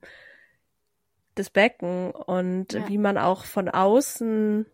[1.35, 2.89] das Becken und ja.
[2.89, 4.65] wie man auch von außen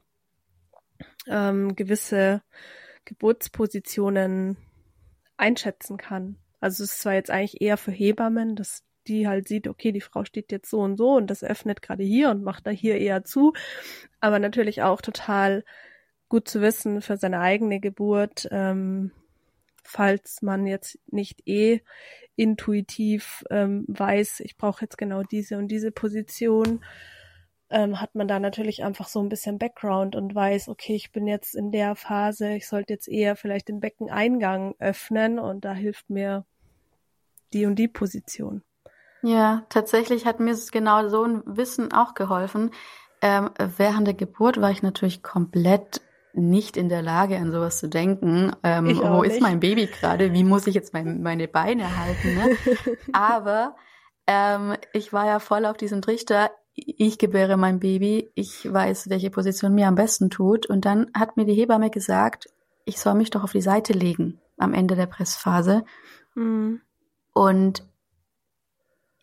[1.28, 2.42] ähm, gewisse
[3.04, 4.58] Geburtspositionen
[5.38, 6.38] einschätzen kann.
[6.62, 10.02] Also es ist zwar jetzt eigentlich eher für Hebammen, dass die halt sieht, okay, die
[10.02, 12.98] Frau steht jetzt so und so und das öffnet gerade hier und macht da hier
[12.98, 13.54] eher zu,
[14.20, 15.64] aber natürlich auch total
[16.30, 19.12] gut zu wissen für seine eigene Geburt, ähm,
[19.84, 21.82] falls man jetzt nicht eh
[22.36, 26.82] intuitiv ähm, weiß, ich brauche jetzt genau diese und diese Position,
[27.70, 31.28] ähm, hat man da natürlich einfach so ein bisschen Background und weiß, okay, ich bin
[31.28, 36.10] jetzt in der Phase, ich sollte jetzt eher vielleicht den Beckeneingang öffnen und da hilft
[36.10, 36.46] mir
[37.54, 38.64] die und die Position.
[39.26, 42.70] Ja, tatsächlich hat mir genau so ein Wissen auch geholfen.
[43.24, 46.02] Ähm, während der Geburt war ich natürlich komplett
[46.34, 48.52] nicht in der Lage, an sowas zu denken.
[48.62, 49.34] Ähm, wo nicht.
[49.34, 50.32] ist mein Baby gerade?
[50.32, 52.36] Wie muss ich jetzt mein, meine Beine halten?
[52.36, 52.58] Ne?
[53.14, 53.76] Aber
[54.28, 56.52] ähm, ich war ja voll auf diesem Trichter.
[56.76, 58.32] Ich gebäre mein Baby.
[58.36, 60.68] Ich weiß, welche Position mir am besten tut.
[60.68, 62.48] Und dann hat mir die Hebamme gesagt,
[62.84, 65.84] ich soll mich doch auf die Seite legen am Ende der Pressphase.
[66.36, 66.82] Mhm.
[67.34, 67.84] Und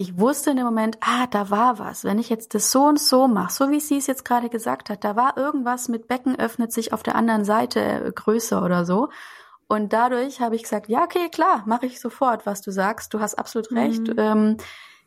[0.03, 2.03] ich wusste in dem Moment, ah, da war was.
[2.03, 4.91] Wenn ich jetzt das so und so mache, so wie sie es jetzt gerade gesagt
[4.91, 8.85] hat, da war irgendwas mit Becken öffnet sich auf der anderen Seite äh, größer oder
[8.85, 9.11] so.
[9.69, 13.15] Und dadurch habe ich gesagt, ja, okay, klar, mache ich sofort, was du sagst.
[13.15, 14.09] Du hast absolut recht.
[14.09, 14.15] Mhm.
[14.19, 14.57] Ähm,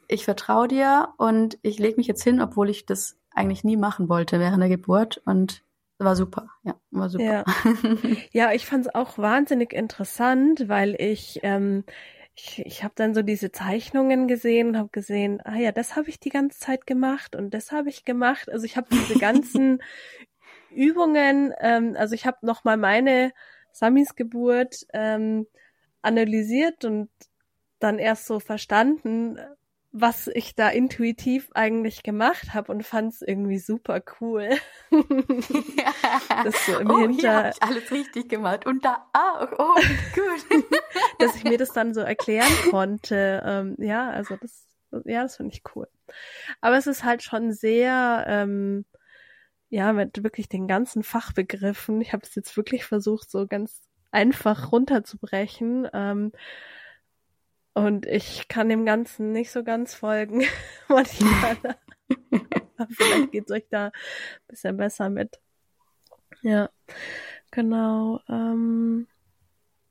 [0.08, 4.08] ich vertraue dir und ich lege mich jetzt hin, obwohl ich das eigentlich nie machen
[4.08, 5.21] wollte während der Geburt.
[5.25, 5.62] Und
[5.97, 7.23] war super, ja, war super.
[7.23, 7.43] Ja,
[8.31, 11.84] ja ich fand es auch wahnsinnig interessant, weil ich ähm,
[12.35, 16.09] ich, ich habe dann so diese Zeichnungen gesehen und habe gesehen, ah ja, das habe
[16.09, 18.49] ich die ganze Zeit gemacht und das habe ich gemacht.
[18.49, 19.81] Also ich habe diese ganzen
[20.71, 23.31] Übungen, ähm, also ich habe nochmal meine
[23.71, 25.47] Samis Geburt ähm,
[26.01, 27.09] analysiert und
[27.79, 29.37] dann erst so verstanden,
[29.97, 34.49] was ich da intuitiv eigentlich gemacht habe und fand es irgendwie super cool.
[34.91, 34.99] ja.
[36.43, 39.47] Das so im oh, Hinter hier ich alles richtig gemacht und da auch.
[39.58, 39.75] Oh,
[40.13, 40.65] gut.
[41.19, 43.41] dass ich mir das dann so erklären konnte.
[43.45, 44.67] Ähm, ja, also das,
[45.05, 45.88] ja, das finde ich cool.
[46.60, 48.86] Aber es ist halt schon sehr, ähm,
[49.69, 52.01] ja, mit wirklich den ganzen Fachbegriffen.
[52.01, 53.81] Ich habe es jetzt wirklich versucht, so ganz
[54.12, 55.88] einfach runterzubrechen.
[55.93, 56.31] Ähm,
[57.75, 60.43] und ich kann dem Ganzen nicht so ganz folgen
[60.88, 61.57] manchmal.
[62.89, 63.91] vielleicht geht's euch da ein
[64.47, 65.39] bisschen besser mit.
[66.41, 66.69] Ja,
[67.51, 68.21] genau.
[68.29, 69.07] Ähm,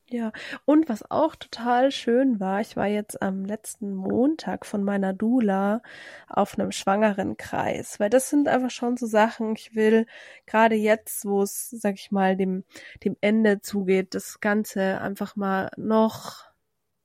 [0.08, 0.32] ja,
[0.64, 5.82] und was auch total schön war, ich war jetzt am letzten Montag von meiner Dula
[6.28, 10.06] auf einem Schwangerenkreis, weil das sind einfach schon so Sachen, ich will
[10.46, 12.64] gerade jetzt, wo es, sag ich mal, dem,
[13.02, 16.53] dem Ende zugeht, das Ganze einfach mal noch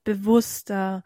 [0.09, 1.03] bewusster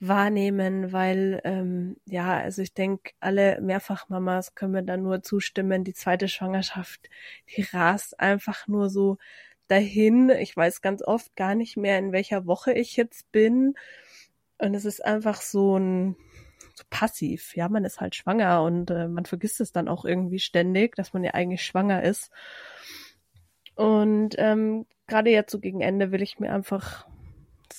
[0.00, 5.84] wahrnehmen, weil ähm, ja, also ich denke, alle Mehrfachmamas können mir da nur zustimmen.
[5.84, 7.08] Die zweite Schwangerschaft,
[7.56, 9.16] die rast einfach nur so
[9.68, 10.28] dahin.
[10.28, 13.74] Ich weiß ganz oft gar nicht mehr, in welcher Woche ich jetzt bin.
[14.58, 16.16] Und es ist einfach so ein
[16.74, 17.56] so passiv.
[17.56, 21.14] Ja, man ist halt schwanger und äh, man vergisst es dann auch irgendwie ständig, dass
[21.14, 22.30] man ja eigentlich schwanger ist.
[23.76, 27.06] Und ähm, gerade jetzt so gegen Ende will ich mir einfach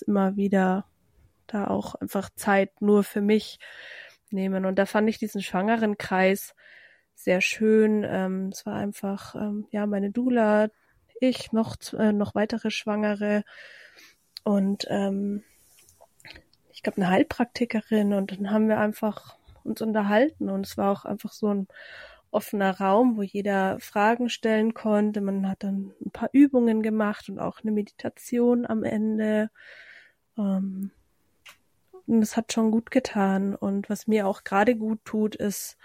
[0.02, 0.86] immer wieder
[1.47, 3.60] da auch einfach Zeit nur für mich
[4.30, 4.65] nehmen.
[4.65, 6.54] Und da fand ich diesen schwangeren Kreis
[7.15, 8.06] sehr schön.
[8.08, 10.69] Ähm, es war einfach, ähm, ja, meine Dula,
[11.19, 13.43] ich, noch, äh, noch weitere Schwangere.
[14.43, 15.43] Und ähm,
[16.71, 21.06] ich glaube, eine Heilpraktikerin und dann haben wir einfach uns unterhalten und es war auch
[21.06, 21.67] einfach so ein
[22.38, 25.21] offener Raum, wo jeder Fragen stellen konnte.
[25.21, 29.50] Man hat dann ein paar Übungen gemacht und auch eine Meditation am Ende.
[30.38, 30.91] Ähm,
[32.06, 33.56] und es hat schon gut getan.
[33.56, 35.78] Und was mir auch gerade gut tut, ist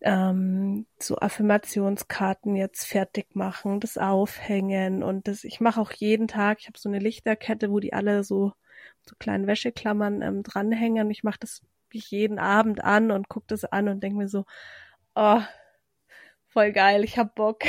[0.00, 5.44] ähm, so Affirmationskarten jetzt fertig machen, das aufhängen und das.
[5.44, 6.58] Ich mache auch jeden Tag.
[6.60, 8.52] Ich habe so eine Lichterkette, wo die alle so
[9.06, 11.10] so kleinen Wäscheklammern ähm, dranhängen.
[11.10, 11.62] Ich mache das
[11.92, 14.44] jeden Abend an und gucke das an und denke mir so,
[15.14, 15.40] oh,
[16.48, 17.64] voll geil, ich hab Bock.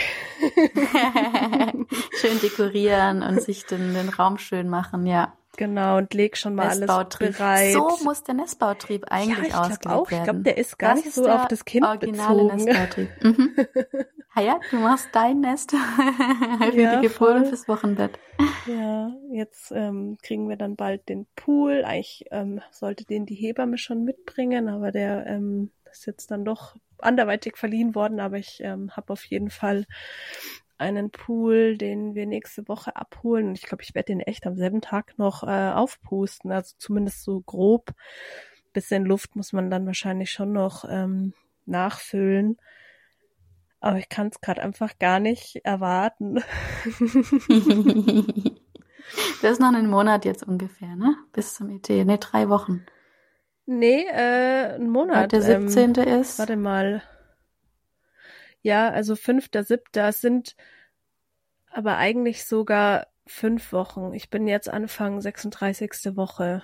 [2.20, 5.34] schön dekorieren und sich den, den Raum schön machen, ja.
[5.58, 7.74] Genau, und leg schon mal alles bereit.
[7.74, 10.12] So muss der Nestbautrieb eigentlich ja, ich auch.
[10.12, 10.20] werden.
[10.20, 12.64] Ich glaube, der ist gar das nicht so auf das Kind originale bezogen.
[12.66, 13.10] Nestbautrieb.
[13.24, 13.56] Mhm.
[14.34, 15.74] ah ja, du machst dein Nest
[16.74, 18.20] wie ja, die Geburt fürs Wochenbett.
[18.68, 21.84] Ja, jetzt ähm, kriegen wir dann bald den Pool.
[21.86, 26.76] Eigentlich ähm, sollte den die Hebamme schon mitbringen, aber der ähm, ist jetzt dann doch
[27.06, 29.86] anderweitig verliehen worden, aber ich ähm, habe auf jeden Fall
[30.78, 33.48] einen Pool, den wir nächste Woche abholen.
[33.50, 36.52] Und ich glaube, ich werde den echt am selben Tag noch äh, aufpusten.
[36.52, 37.94] Also zumindest so grob.
[38.74, 41.34] Bisschen Luft muss man dann wahrscheinlich schon noch ähm,
[41.66, 42.58] nachfüllen.
[43.80, 46.36] Aber ich kann es gerade einfach gar nicht erwarten.
[49.42, 51.16] das ist noch einen Monat jetzt ungefähr, ne?
[51.32, 51.88] Bis zum ET.
[51.90, 52.86] Ne, drei Wochen.
[53.66, 55.32] Nee, äh, ein Monat.
[55.32, 55.96] der 17.
[55.96, 56.40] Ähm, ist.
[56.40, 57.02] Warte mal.
[58.62, 60.56] Ja, also fünfter, siebter sind
[61.72, 64.14] aber eigentlich sogar fünf Wochen.
[64.14, 66.16] Ich bin jetzt Anfang 36.
[66.16, 66.64] Woche.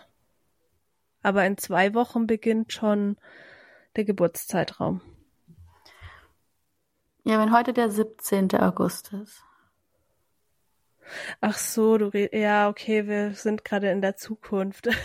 [1.23, 3.17] Aber in zwei Wochen beginnt schon
[3.95, 5.01] der Geburtszeitraum.
[7.23, 8.51] Ja, wenn heute der 17.
[8.55, 9.43] August ist.
[11.41, 12.33] Ach so, du redest.
[12.33, 14.87] Ja, okay, wir sind gerade in der Zukunft.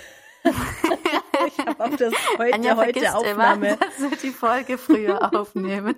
[1.58, 3.68] ich habe auf das heute, Anja heute Aufnahme.
[3.68, 5.96] Immer, dass wir die Folge früher aufnehmen.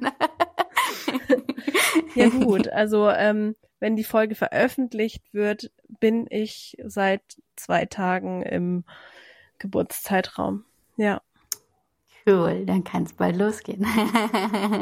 [2.15, 7.23] ja gut, also ähm, wenn die Folge veröffentlicht wird, bin ich seit
[7.57, 8.85] zwei Tagen im
[9.59, 10.65] Geburtszeitraum.
[10.97, 11.21] Ja.
[12.27, 13.87] Cool, dann kann es bald losgehen.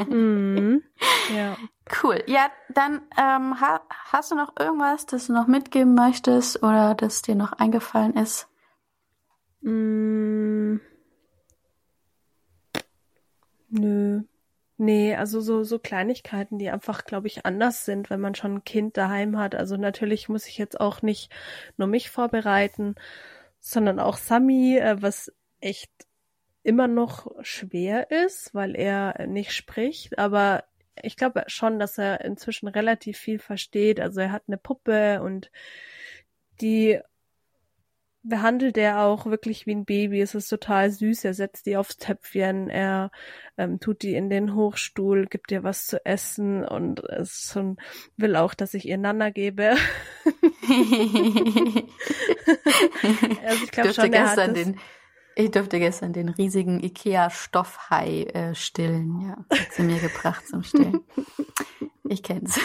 [0.09, 0.83] mhm.
[1.33, 1.55] Ja.
[2.03, 2.21] Cool.
[2.27, 7.21] Ja, dann ähm, ha hast du noch irgendwas, das du noch mitgeben möchtest oder das
[7.21, 8.47] dir noch eingefallen ist?
[9.61, 10.79] Mm.
[13.69, 14.21] Nö.
[14.79, 18.63] Nee, also so, so Kleinigkeiten, die einfach, glaube ich, anders sind, wenn man schon ein
[18.63, 19.55] Kind daheim hat.
[19.55, 21.31] Also natürlich muss ich jetzt auch nicht
[21.77, 22.95] nur mich vorbereiten,
[23.59, 25.91] sondern auch Sami, äh, was echt
[26.63, 30.65] immer noch schwer ist, weil er nicht spricht, aber
[31.01, 33.99] ich glaube schon, dass er inzwischen relativ viel versteht.
[33.99, 35.51] Also er hat eine Puppe und
[36.61, 36.99] die
[38.23, 40.21] behandelt er auch wirklich wie ein Baby.
[40.21, 41.25] Es ist total süß.
[41.25, 43.11] Er setzt die aufs Töpfchen, er
[43.57, 47.77] ähm, tut die in den Hochstuhl, gibt ihr was zu essen und es schon,
[48.17, 49.75] will auch, dass ich ihr Nana gebe.
[53.45, 54.79] also ich glaube schon, er hat den,
[55.39, 59.21] ich durfte gestern den riesigen Ikea Stoffhai äh, stillen.
[59.21, 61.01] Ja, hat sie mir gebracht zum Stillen.
[62.09, 62.59] Ich kenn's.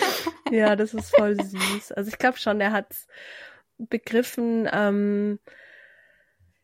[0.50, 1.92] ja, das ist voll süß.
[1.92, 3.08] Also ich glaube schon, er hat's
[3.78, 4.68] begriffen.
[4.72, 5.38] Ähm,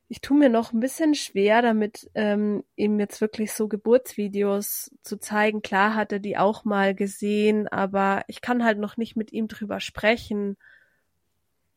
[0.09, 5.18] ich tue mir noch ein bisschen schwer damit, ähm, ihm jetzt wirklich so Geburtsvideos zu
[5.18, 5.62] zeigen.
[5.62, 9.46] Klar hat er die auch mal gesehen, aber ich kann halt noch nicht mit ihm
[9.46, 10.57] drüber sprechen.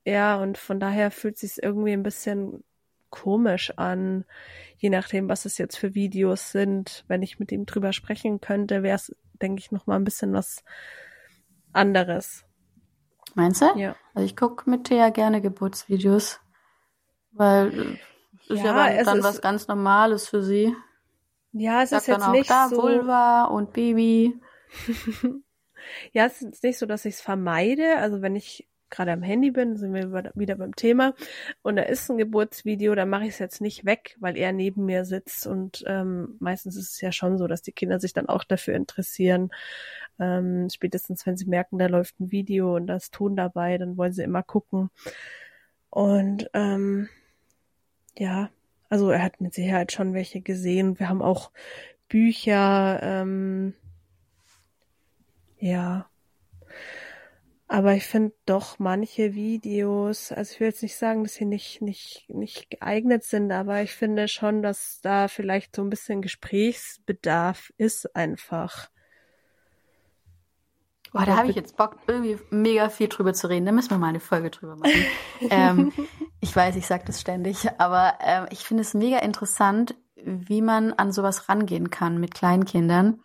[0.04, 2.63] Ja, und von daher fühlt sich irgendwie ein bisschen
[3.12, 4.26] komisch an,
[4.78, 7.06] je nachdem, was es jetzt für Videos sind.
[7.08, 10.34] Wenn ich mit ihm drüber sprechen könnte, wäre es, denke ich, noch mal ein bisschen
[10.34, 10.63] was
[11.72, 12.46] anderes.
[13.36, 13.65] Meinst du?
[13.76, 13.96] Ja.
[14.13, 16.39] Also ich gucke mit Thea gerne Geburtsvideos,
[17.32, 17.98] weil
[18.48, 20.76] äh, ist ja, ja dann, was ganz Normales für sie.
[21.54, 24.39] Ja, es ist jetzt nicht da, so Vulva und Baby.
[26.12, 27.98] ja, es ist nicht so, dass ich es vermeide.
[27.98, 31.13] Also wenn ich gerade am Handy bin, sind wir wieder beim Thema.
[31.63, 34.86] Und da ist ein Geburtsvideo, dann mache ich es jetzt nicht weg, weil er neben
[34.86, 35.48] mir sitzt.
[35.48, 38.75] Und ähm, meistens ist es ja schon so, dass die Kinder sich dann auch dafür
[38.75, 39.50] interessieren.
[40.20, 43.98] Ähm, spätestens, wenn sie merken, da läuft ein Video und da ist Ton dabei, dann
[43.98, 44.90] wollen sie immer gucken.
[45.90, 47.10] Und ähm,
[48.18, 48.50] ja,
[48.90, 51.00] also er hat mit Sicherheit schon welche gesehen.
[51.00, 51.52] Wir haben auch
[52.08, 53.74] Bücher, ähm,
[55.60, 56.08] ja,
[57.74, 61.82] aber ich finde doch manche Videos, also ich will jetzt nicht sagen, dass sie nicht,
[61.82, 67.74] nicht, nicht geeignet sind, aber ich finde schon, dass da vielleicht so ein bisschen Gesprächsbedarf
[67.78, 68.92] ist einfach.
[71.14, 73.66] Oh, da habe ich jetzt Bock, irgendwie mega viel drüber zu reden.
[73.66, 75.06] Da müssen wir mal eine Folge drüber machen.
[75.50, 75.94] ähm,
[76.40, 80.94] ich weiß, ich sage das ständig, aber ähm, ich finde es mega interessant, wie man
[80.94, 83.22] an sowas rangehen kann mit Kleinkindern.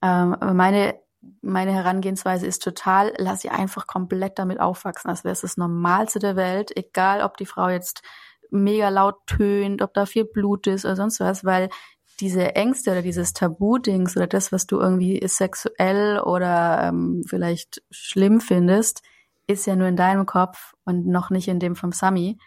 [0.00, 0.94] Ähm, meine
[1.40, 6.18] meine Herangehensweise ist total, lass sie einfach komplett damit aufwachsen, als wäre es das Normalste
[6.18, 8.02] der Welt, egal ob die Frau jetzt
[8.50, 11.70] mega laut tönt, ob da viel Blut ist oder sonst was, weil
[12.20, 18.40] diese Ängste oder dieses Tabu-Dings oder das, was du irgendwie sexuell oder ähm, vielleicht schlimm
[18.40, 19.02] findest,
[19.46, 22.38] ist ja nur in deinem Kopf und noch nicht in dem vom Sami.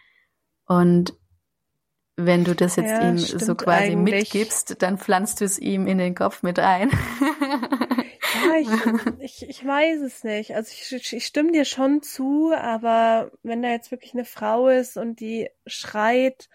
[0.66, 1.14] Und
[2.16, 4.32] wenn du das jetzt ja, ihm so quasi eigentlich.
[4.32, 6.90] mitgibst, dann pflanzt du es ihm in den Kopf mit ein.
[8.44, 8.68] ja, ich,
[9.20, 10.56] ich, ich weiß es nicht.
[10.56, 14.96] Also ich, ich stimme dir schon zu, aber wenn da jetzt wirklich eine Frau ist
[14.96, 16.48] und die schreit,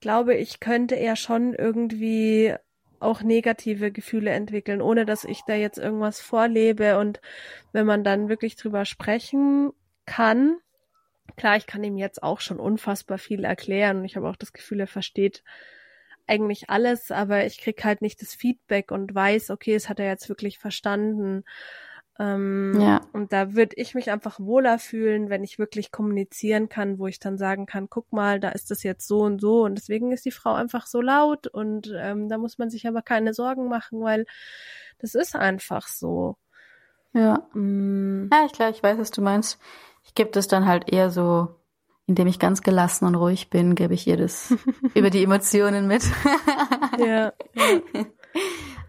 [0.00, 2.54] glaube ich, könnte er schon irgendwie
[3.00, 6.98] auch negative Gefühle entwickeln, ohne dass ich da jetzt irgendwas vorlebe.
[6.98, 7.20] Und
[7.72, 9.72] wenn man dann wirklich drüber sprechen
[10.06, 10.58] kann,
[11.36, 14.52] klar, ich kann ihm jetzt auch schon unfassbar viel erklären und ich habe auch das
[14.52, 15.44] Gefühl, er versteht
[16.26, 20.06] eigentlich alles, aber ich krieg halt nicht das Feedback und weiß, okay, es hat er
[20.06, 21.44] jetzt wirklich verstanden.
[22.20, 23.00] Ähm, ja.
[23.12, 27.20] Und da würde ich mich einfach wohler fühlen, wenn ich wirklich kommunizieren kann, wo ich
[27.20, 30.24] dann sagen kann, guck mal, da ist das jetzt so und so und deswegen ist
[30.24, 34.00] die Frau einfach so laut und ähm, da muss man sich aber keine Sorgen machen,
[34.00, 34.26] weil
[34.98, 36.36] das ist einfach so.
[37.12, 37.46] Ja.
[37.54, 38.28] Mm.
[38.32, 39.60] Ja, ich glaube, ich weiß, was du meinst.
[40.02, 41.54] Ich gebe das dann halt eher so,
[42.06, 44.52] indem ich ganz gelassen und ruhig bin, gebe ich ihr das
[44.94, 46.02] über die Emotionen mit.
[46.98, 47.80] ja, ja.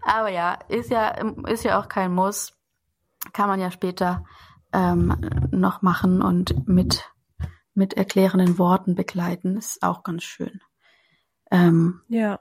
[0.02, 1.10] Aber ja, ist ja,
[1.46, 2.59] ist ja auch kein Muss
[3.32, 4.24] kann man ja später
[4.72, 5.16] ähm,
[5.50, 7.04] noch machen und mit,
[7.74, 9.56] mit erklärenden Worten begleiten.
[9.56, 10.60] Ist auch ganz schön.
[11.50, 12.40] Ähm, ja.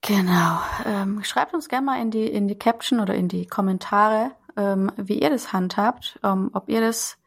[0.00, 0.60] Genau.
[0.84, 4.90] Ähm, schreibt uns gerne mal in die, in die Caption oder in die Kommentare, ähm,
[4.96, 7.18] wie ihr das handhabt, ähm, ob ihr das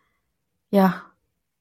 [0.69, 1.01] ja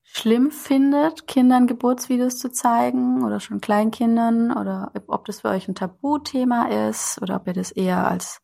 [0.02, 5.74] schlimm findet, Kindern Geburtsvideos zu zeigen oder schon Kleinkindern oder ob das für euch ein
[5.74, 8.43] Tabuthema ist oder ob ihr das eher als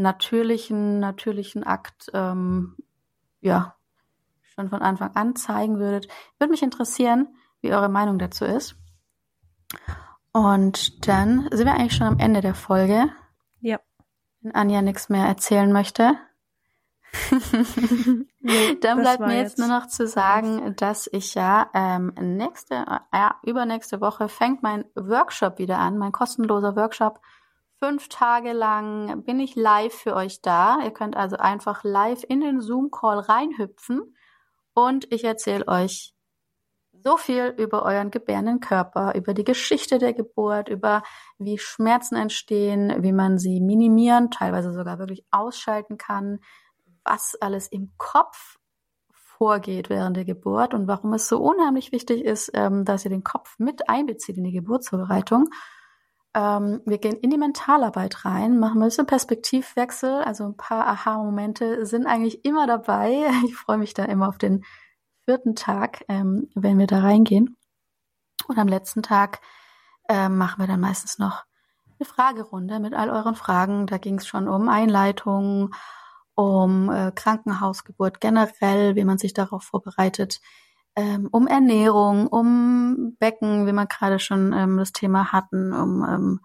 [0.00, 2.76] natürlichen, natürlichen Akt ähm,
[3.40, 3.76] ja
[4.54, 6.08] schon von Anfang an zeigen würdet.
[6.38, 7.28] Würde mich interessieren,
[7.60, 8.76] wie eure Meinung dazu ist.
[10.32, 13.10] Und dann sind wir eigentlich schon am Ende der Folge.
[13.60, 13.78] Ja.
[14.42, 16.16] Wenn Anja nichts mehr erzählen möchte.
[18.40, 22.74] nee, dann bleibt mir jetzt, jetzt nur noch zu sagen, dass ich ja ähm, nächste,
[22.74, 27.20] äh, ja, übernächste Woche fängt mein Workshop wieder an, mein kostenloser Workshop
[27.82, 30.80] Fünf Tage lang bin ich live für euch da.
[30.84, 34.14] Ihr könnt also einfach live in den Zoom-Call reinhüpfen
[34.74, 36.14] und ich erzähle euch
[37.02, 41.02] so viel über euren gebärenden Körper, über die Geschichte der Geburt, über
[41.38, 46.40] wie Schmerzen entstehen, wie man sie minimieren, teilweise sogar wirklich ausschalten kann,
[47.02, 48.58] was alles im Kopf
[49.14, 53.24] vorgeht während der Geburt und warum es so unheimlich wichtig ist, ähm, dass ihr den
[53.24, 55.48] Kopf mit einbezieht in die Geburtsvorbereitung.
[56.34, 61.84] Ähm, wir gehen in die Mentalarbeit rein, machen ein bisschen Perspektivwechsel, also ein paar Aha-Momente
[61.86, 63.30] sind eigentlich immer dabei.
[63.44, 64.64] Ich freue mich da immer auf den
[65.24, 67.56] vierten Tag, ähm, wenn wir da reingehen.
[68.46, 69.40] Und am letzten Tag
[70.08, 71.44] ähm, machen wir dann meistens noch
[71.98, 73.86] eine Fragerunde mit all euren Fragen.
[73.86, 75.74] Da ging es schon um Einleitung,
[76.34, 80.40] um äh, Krankenhausgeburt generell, wie man sich darauf vorbereitet,
[80.96, 86.40] ähm, um Ernährung, um Becken, wie wir gerade schon ähm, das Thema hatten, um ähm,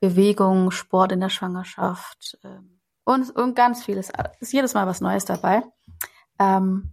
[0.00, 4.10] Bewegung, Sport in der Schwangerschaft ähm, und, und ganz vieles.
[4.40, 5.62] Ist jedes Mal was Neues dabei.
[6.38, 6.92] Ähm,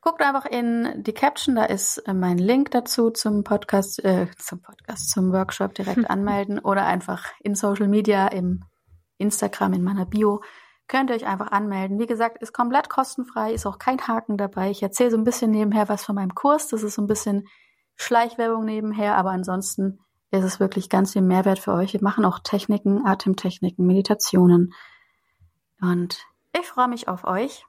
[0.00, 4.60] guckt einfach in die Caption, da ist äh, mein Link dazu zum Podcast, äh, zum
[4.60, 8.64] Podcast, zum Workshop direkt anmelden oder einfach in Social Media im
[9.18, 10.42] Instagram in meiner Bio
[10.88, 11.98] könnt ihr euch einfach anmelden.
[11.98, 14.70] Wie gesagt, ist komplett kostenfrei, ist auch kein Haken dabei.
[14.70, 16.68] Ich erzähle so ein bisschen nebenher was von meinem Kurs.
[16.68, 17.48] Das ist so ein bisschen
[17.96, 21.92] Schleichwerbung nebenher, aber ansonsten ist es wirklich ganz viel Mehrwert für euch.
[21.92, 24.74] Wir machen auch Techniken, Atemtechniken, Meditationen.
[25.80, 27.64] Und ich freue mich auf euch.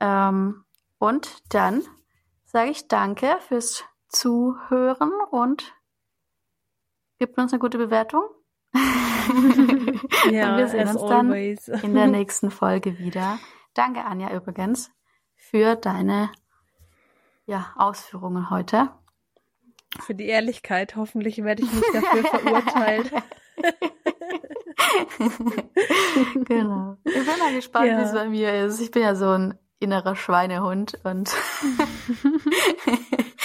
[0.00, 0.64] Ähm,
[0.98, 1.82] und dann
[2.44, 5.74] sage ich danke fürs Zuhören und
[7.18, 8.22] gebt uns eine gute Bewertung.
[10.30, 11.64] ja, und wir sehen uns always.
[11.66, 13.38] dann in der nächsten Folge wieder.
[13.74, 14.90] Danke, Anja, übrigens,
[15.36, 16.30] für deine
[17.46, 18.90] ja, Ausführungen heute.
[20.00, 20.96] Für die Ehrlichkeit.
[20.96, 23.12] Hoffentlich werde ich nicht dafür verurteilt.
[26.44, 26.96] genau.
[27.04, 27.98] Ich bin mal gespannt, ja.
[27.98, 28.80] wie es bei mir ist.
[28.80, 31.32] Ich bin ja so ein innerer Schweinehund und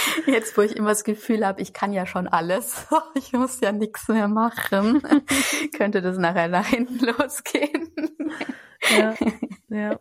[0.26, 3.72] Jetzt, wo ich immer das Gefühl habe, ich kann ja schon alles, ich muss ja
[3.72, 5.02] nichts mehr machen,
[5.78, 7.92] könnte das nachher nach hinten losgehen.
[8.90, 9.16] Ja,
[9.70, 10.00] ja.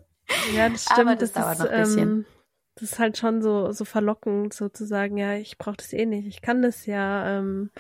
[0.55, 1.01] Ja, das stimmt.
[1.01, 2.09] Aber das, das dauert ist, noch ein bisschen.
[2.09, 2.27] Ähm,
[2.75, 6.43] das ist halt schon so, so verlockend, sozusagen, ja, ich brauche das eh nicht, ich
[6.43, 7.39] kann das ja.
[7.39, 7.71] Ähm,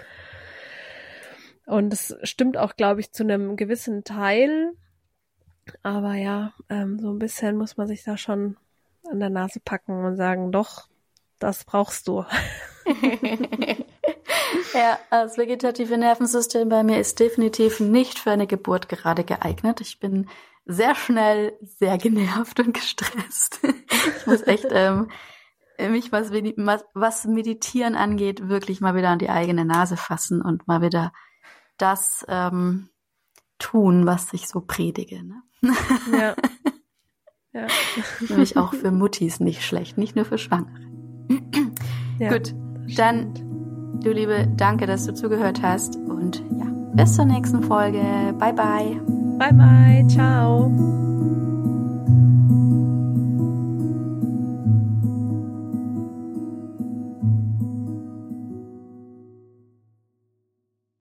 [1.66, 4.72] und das stimmt auch, glaube ich, zu einem gewissen Teil.
[5.82, 8.56] Aber ja, ähm, so ein bisschen muss man sich da schon
[9.08, 10.88] an der Nase packen und sagen, doch,
[11.38, 12.24] das brauchst du.
[14.74, 19.80] ja, das vegetative Nervensystem bei mir ist definitiv nicht für eine Geburt gerade geeignet.
[19.80, 20.28] Ich bin
[20.64, 23.60] sehr schnell sehr genervt und gestresst.
[24.18, 25.08] ich muss echt ähm,
[25.78, 26.30] mich, was,
[26.94, 31.12] was Meditieren angeht, wirklich mal wieder an die eigene Nase fassen und mal wieder
[31.78, 32.90] das ähm,
[33.58, 35.22] tun, was ich so predige.
[35.24, 35.42] Ne?
[36.12, 36.36] Ja.
[37.52, 37.66] ja.
[38.28, 40.87] Nämlich auch für Muttis nicht schlecht, nicht nur für Schwangere.
[42.18, 42.54] Ja, Gut,
[42.96, 43.34] dann,
[44.02, 48.02] du Liebe, danke, dass du zugehört hast und ja, bis zur nächsten Folge.
[48.38, 49.00] Bye, bye.
[49.38, 50.06] Bye, bye.
[50.08, 50.70] Ciao.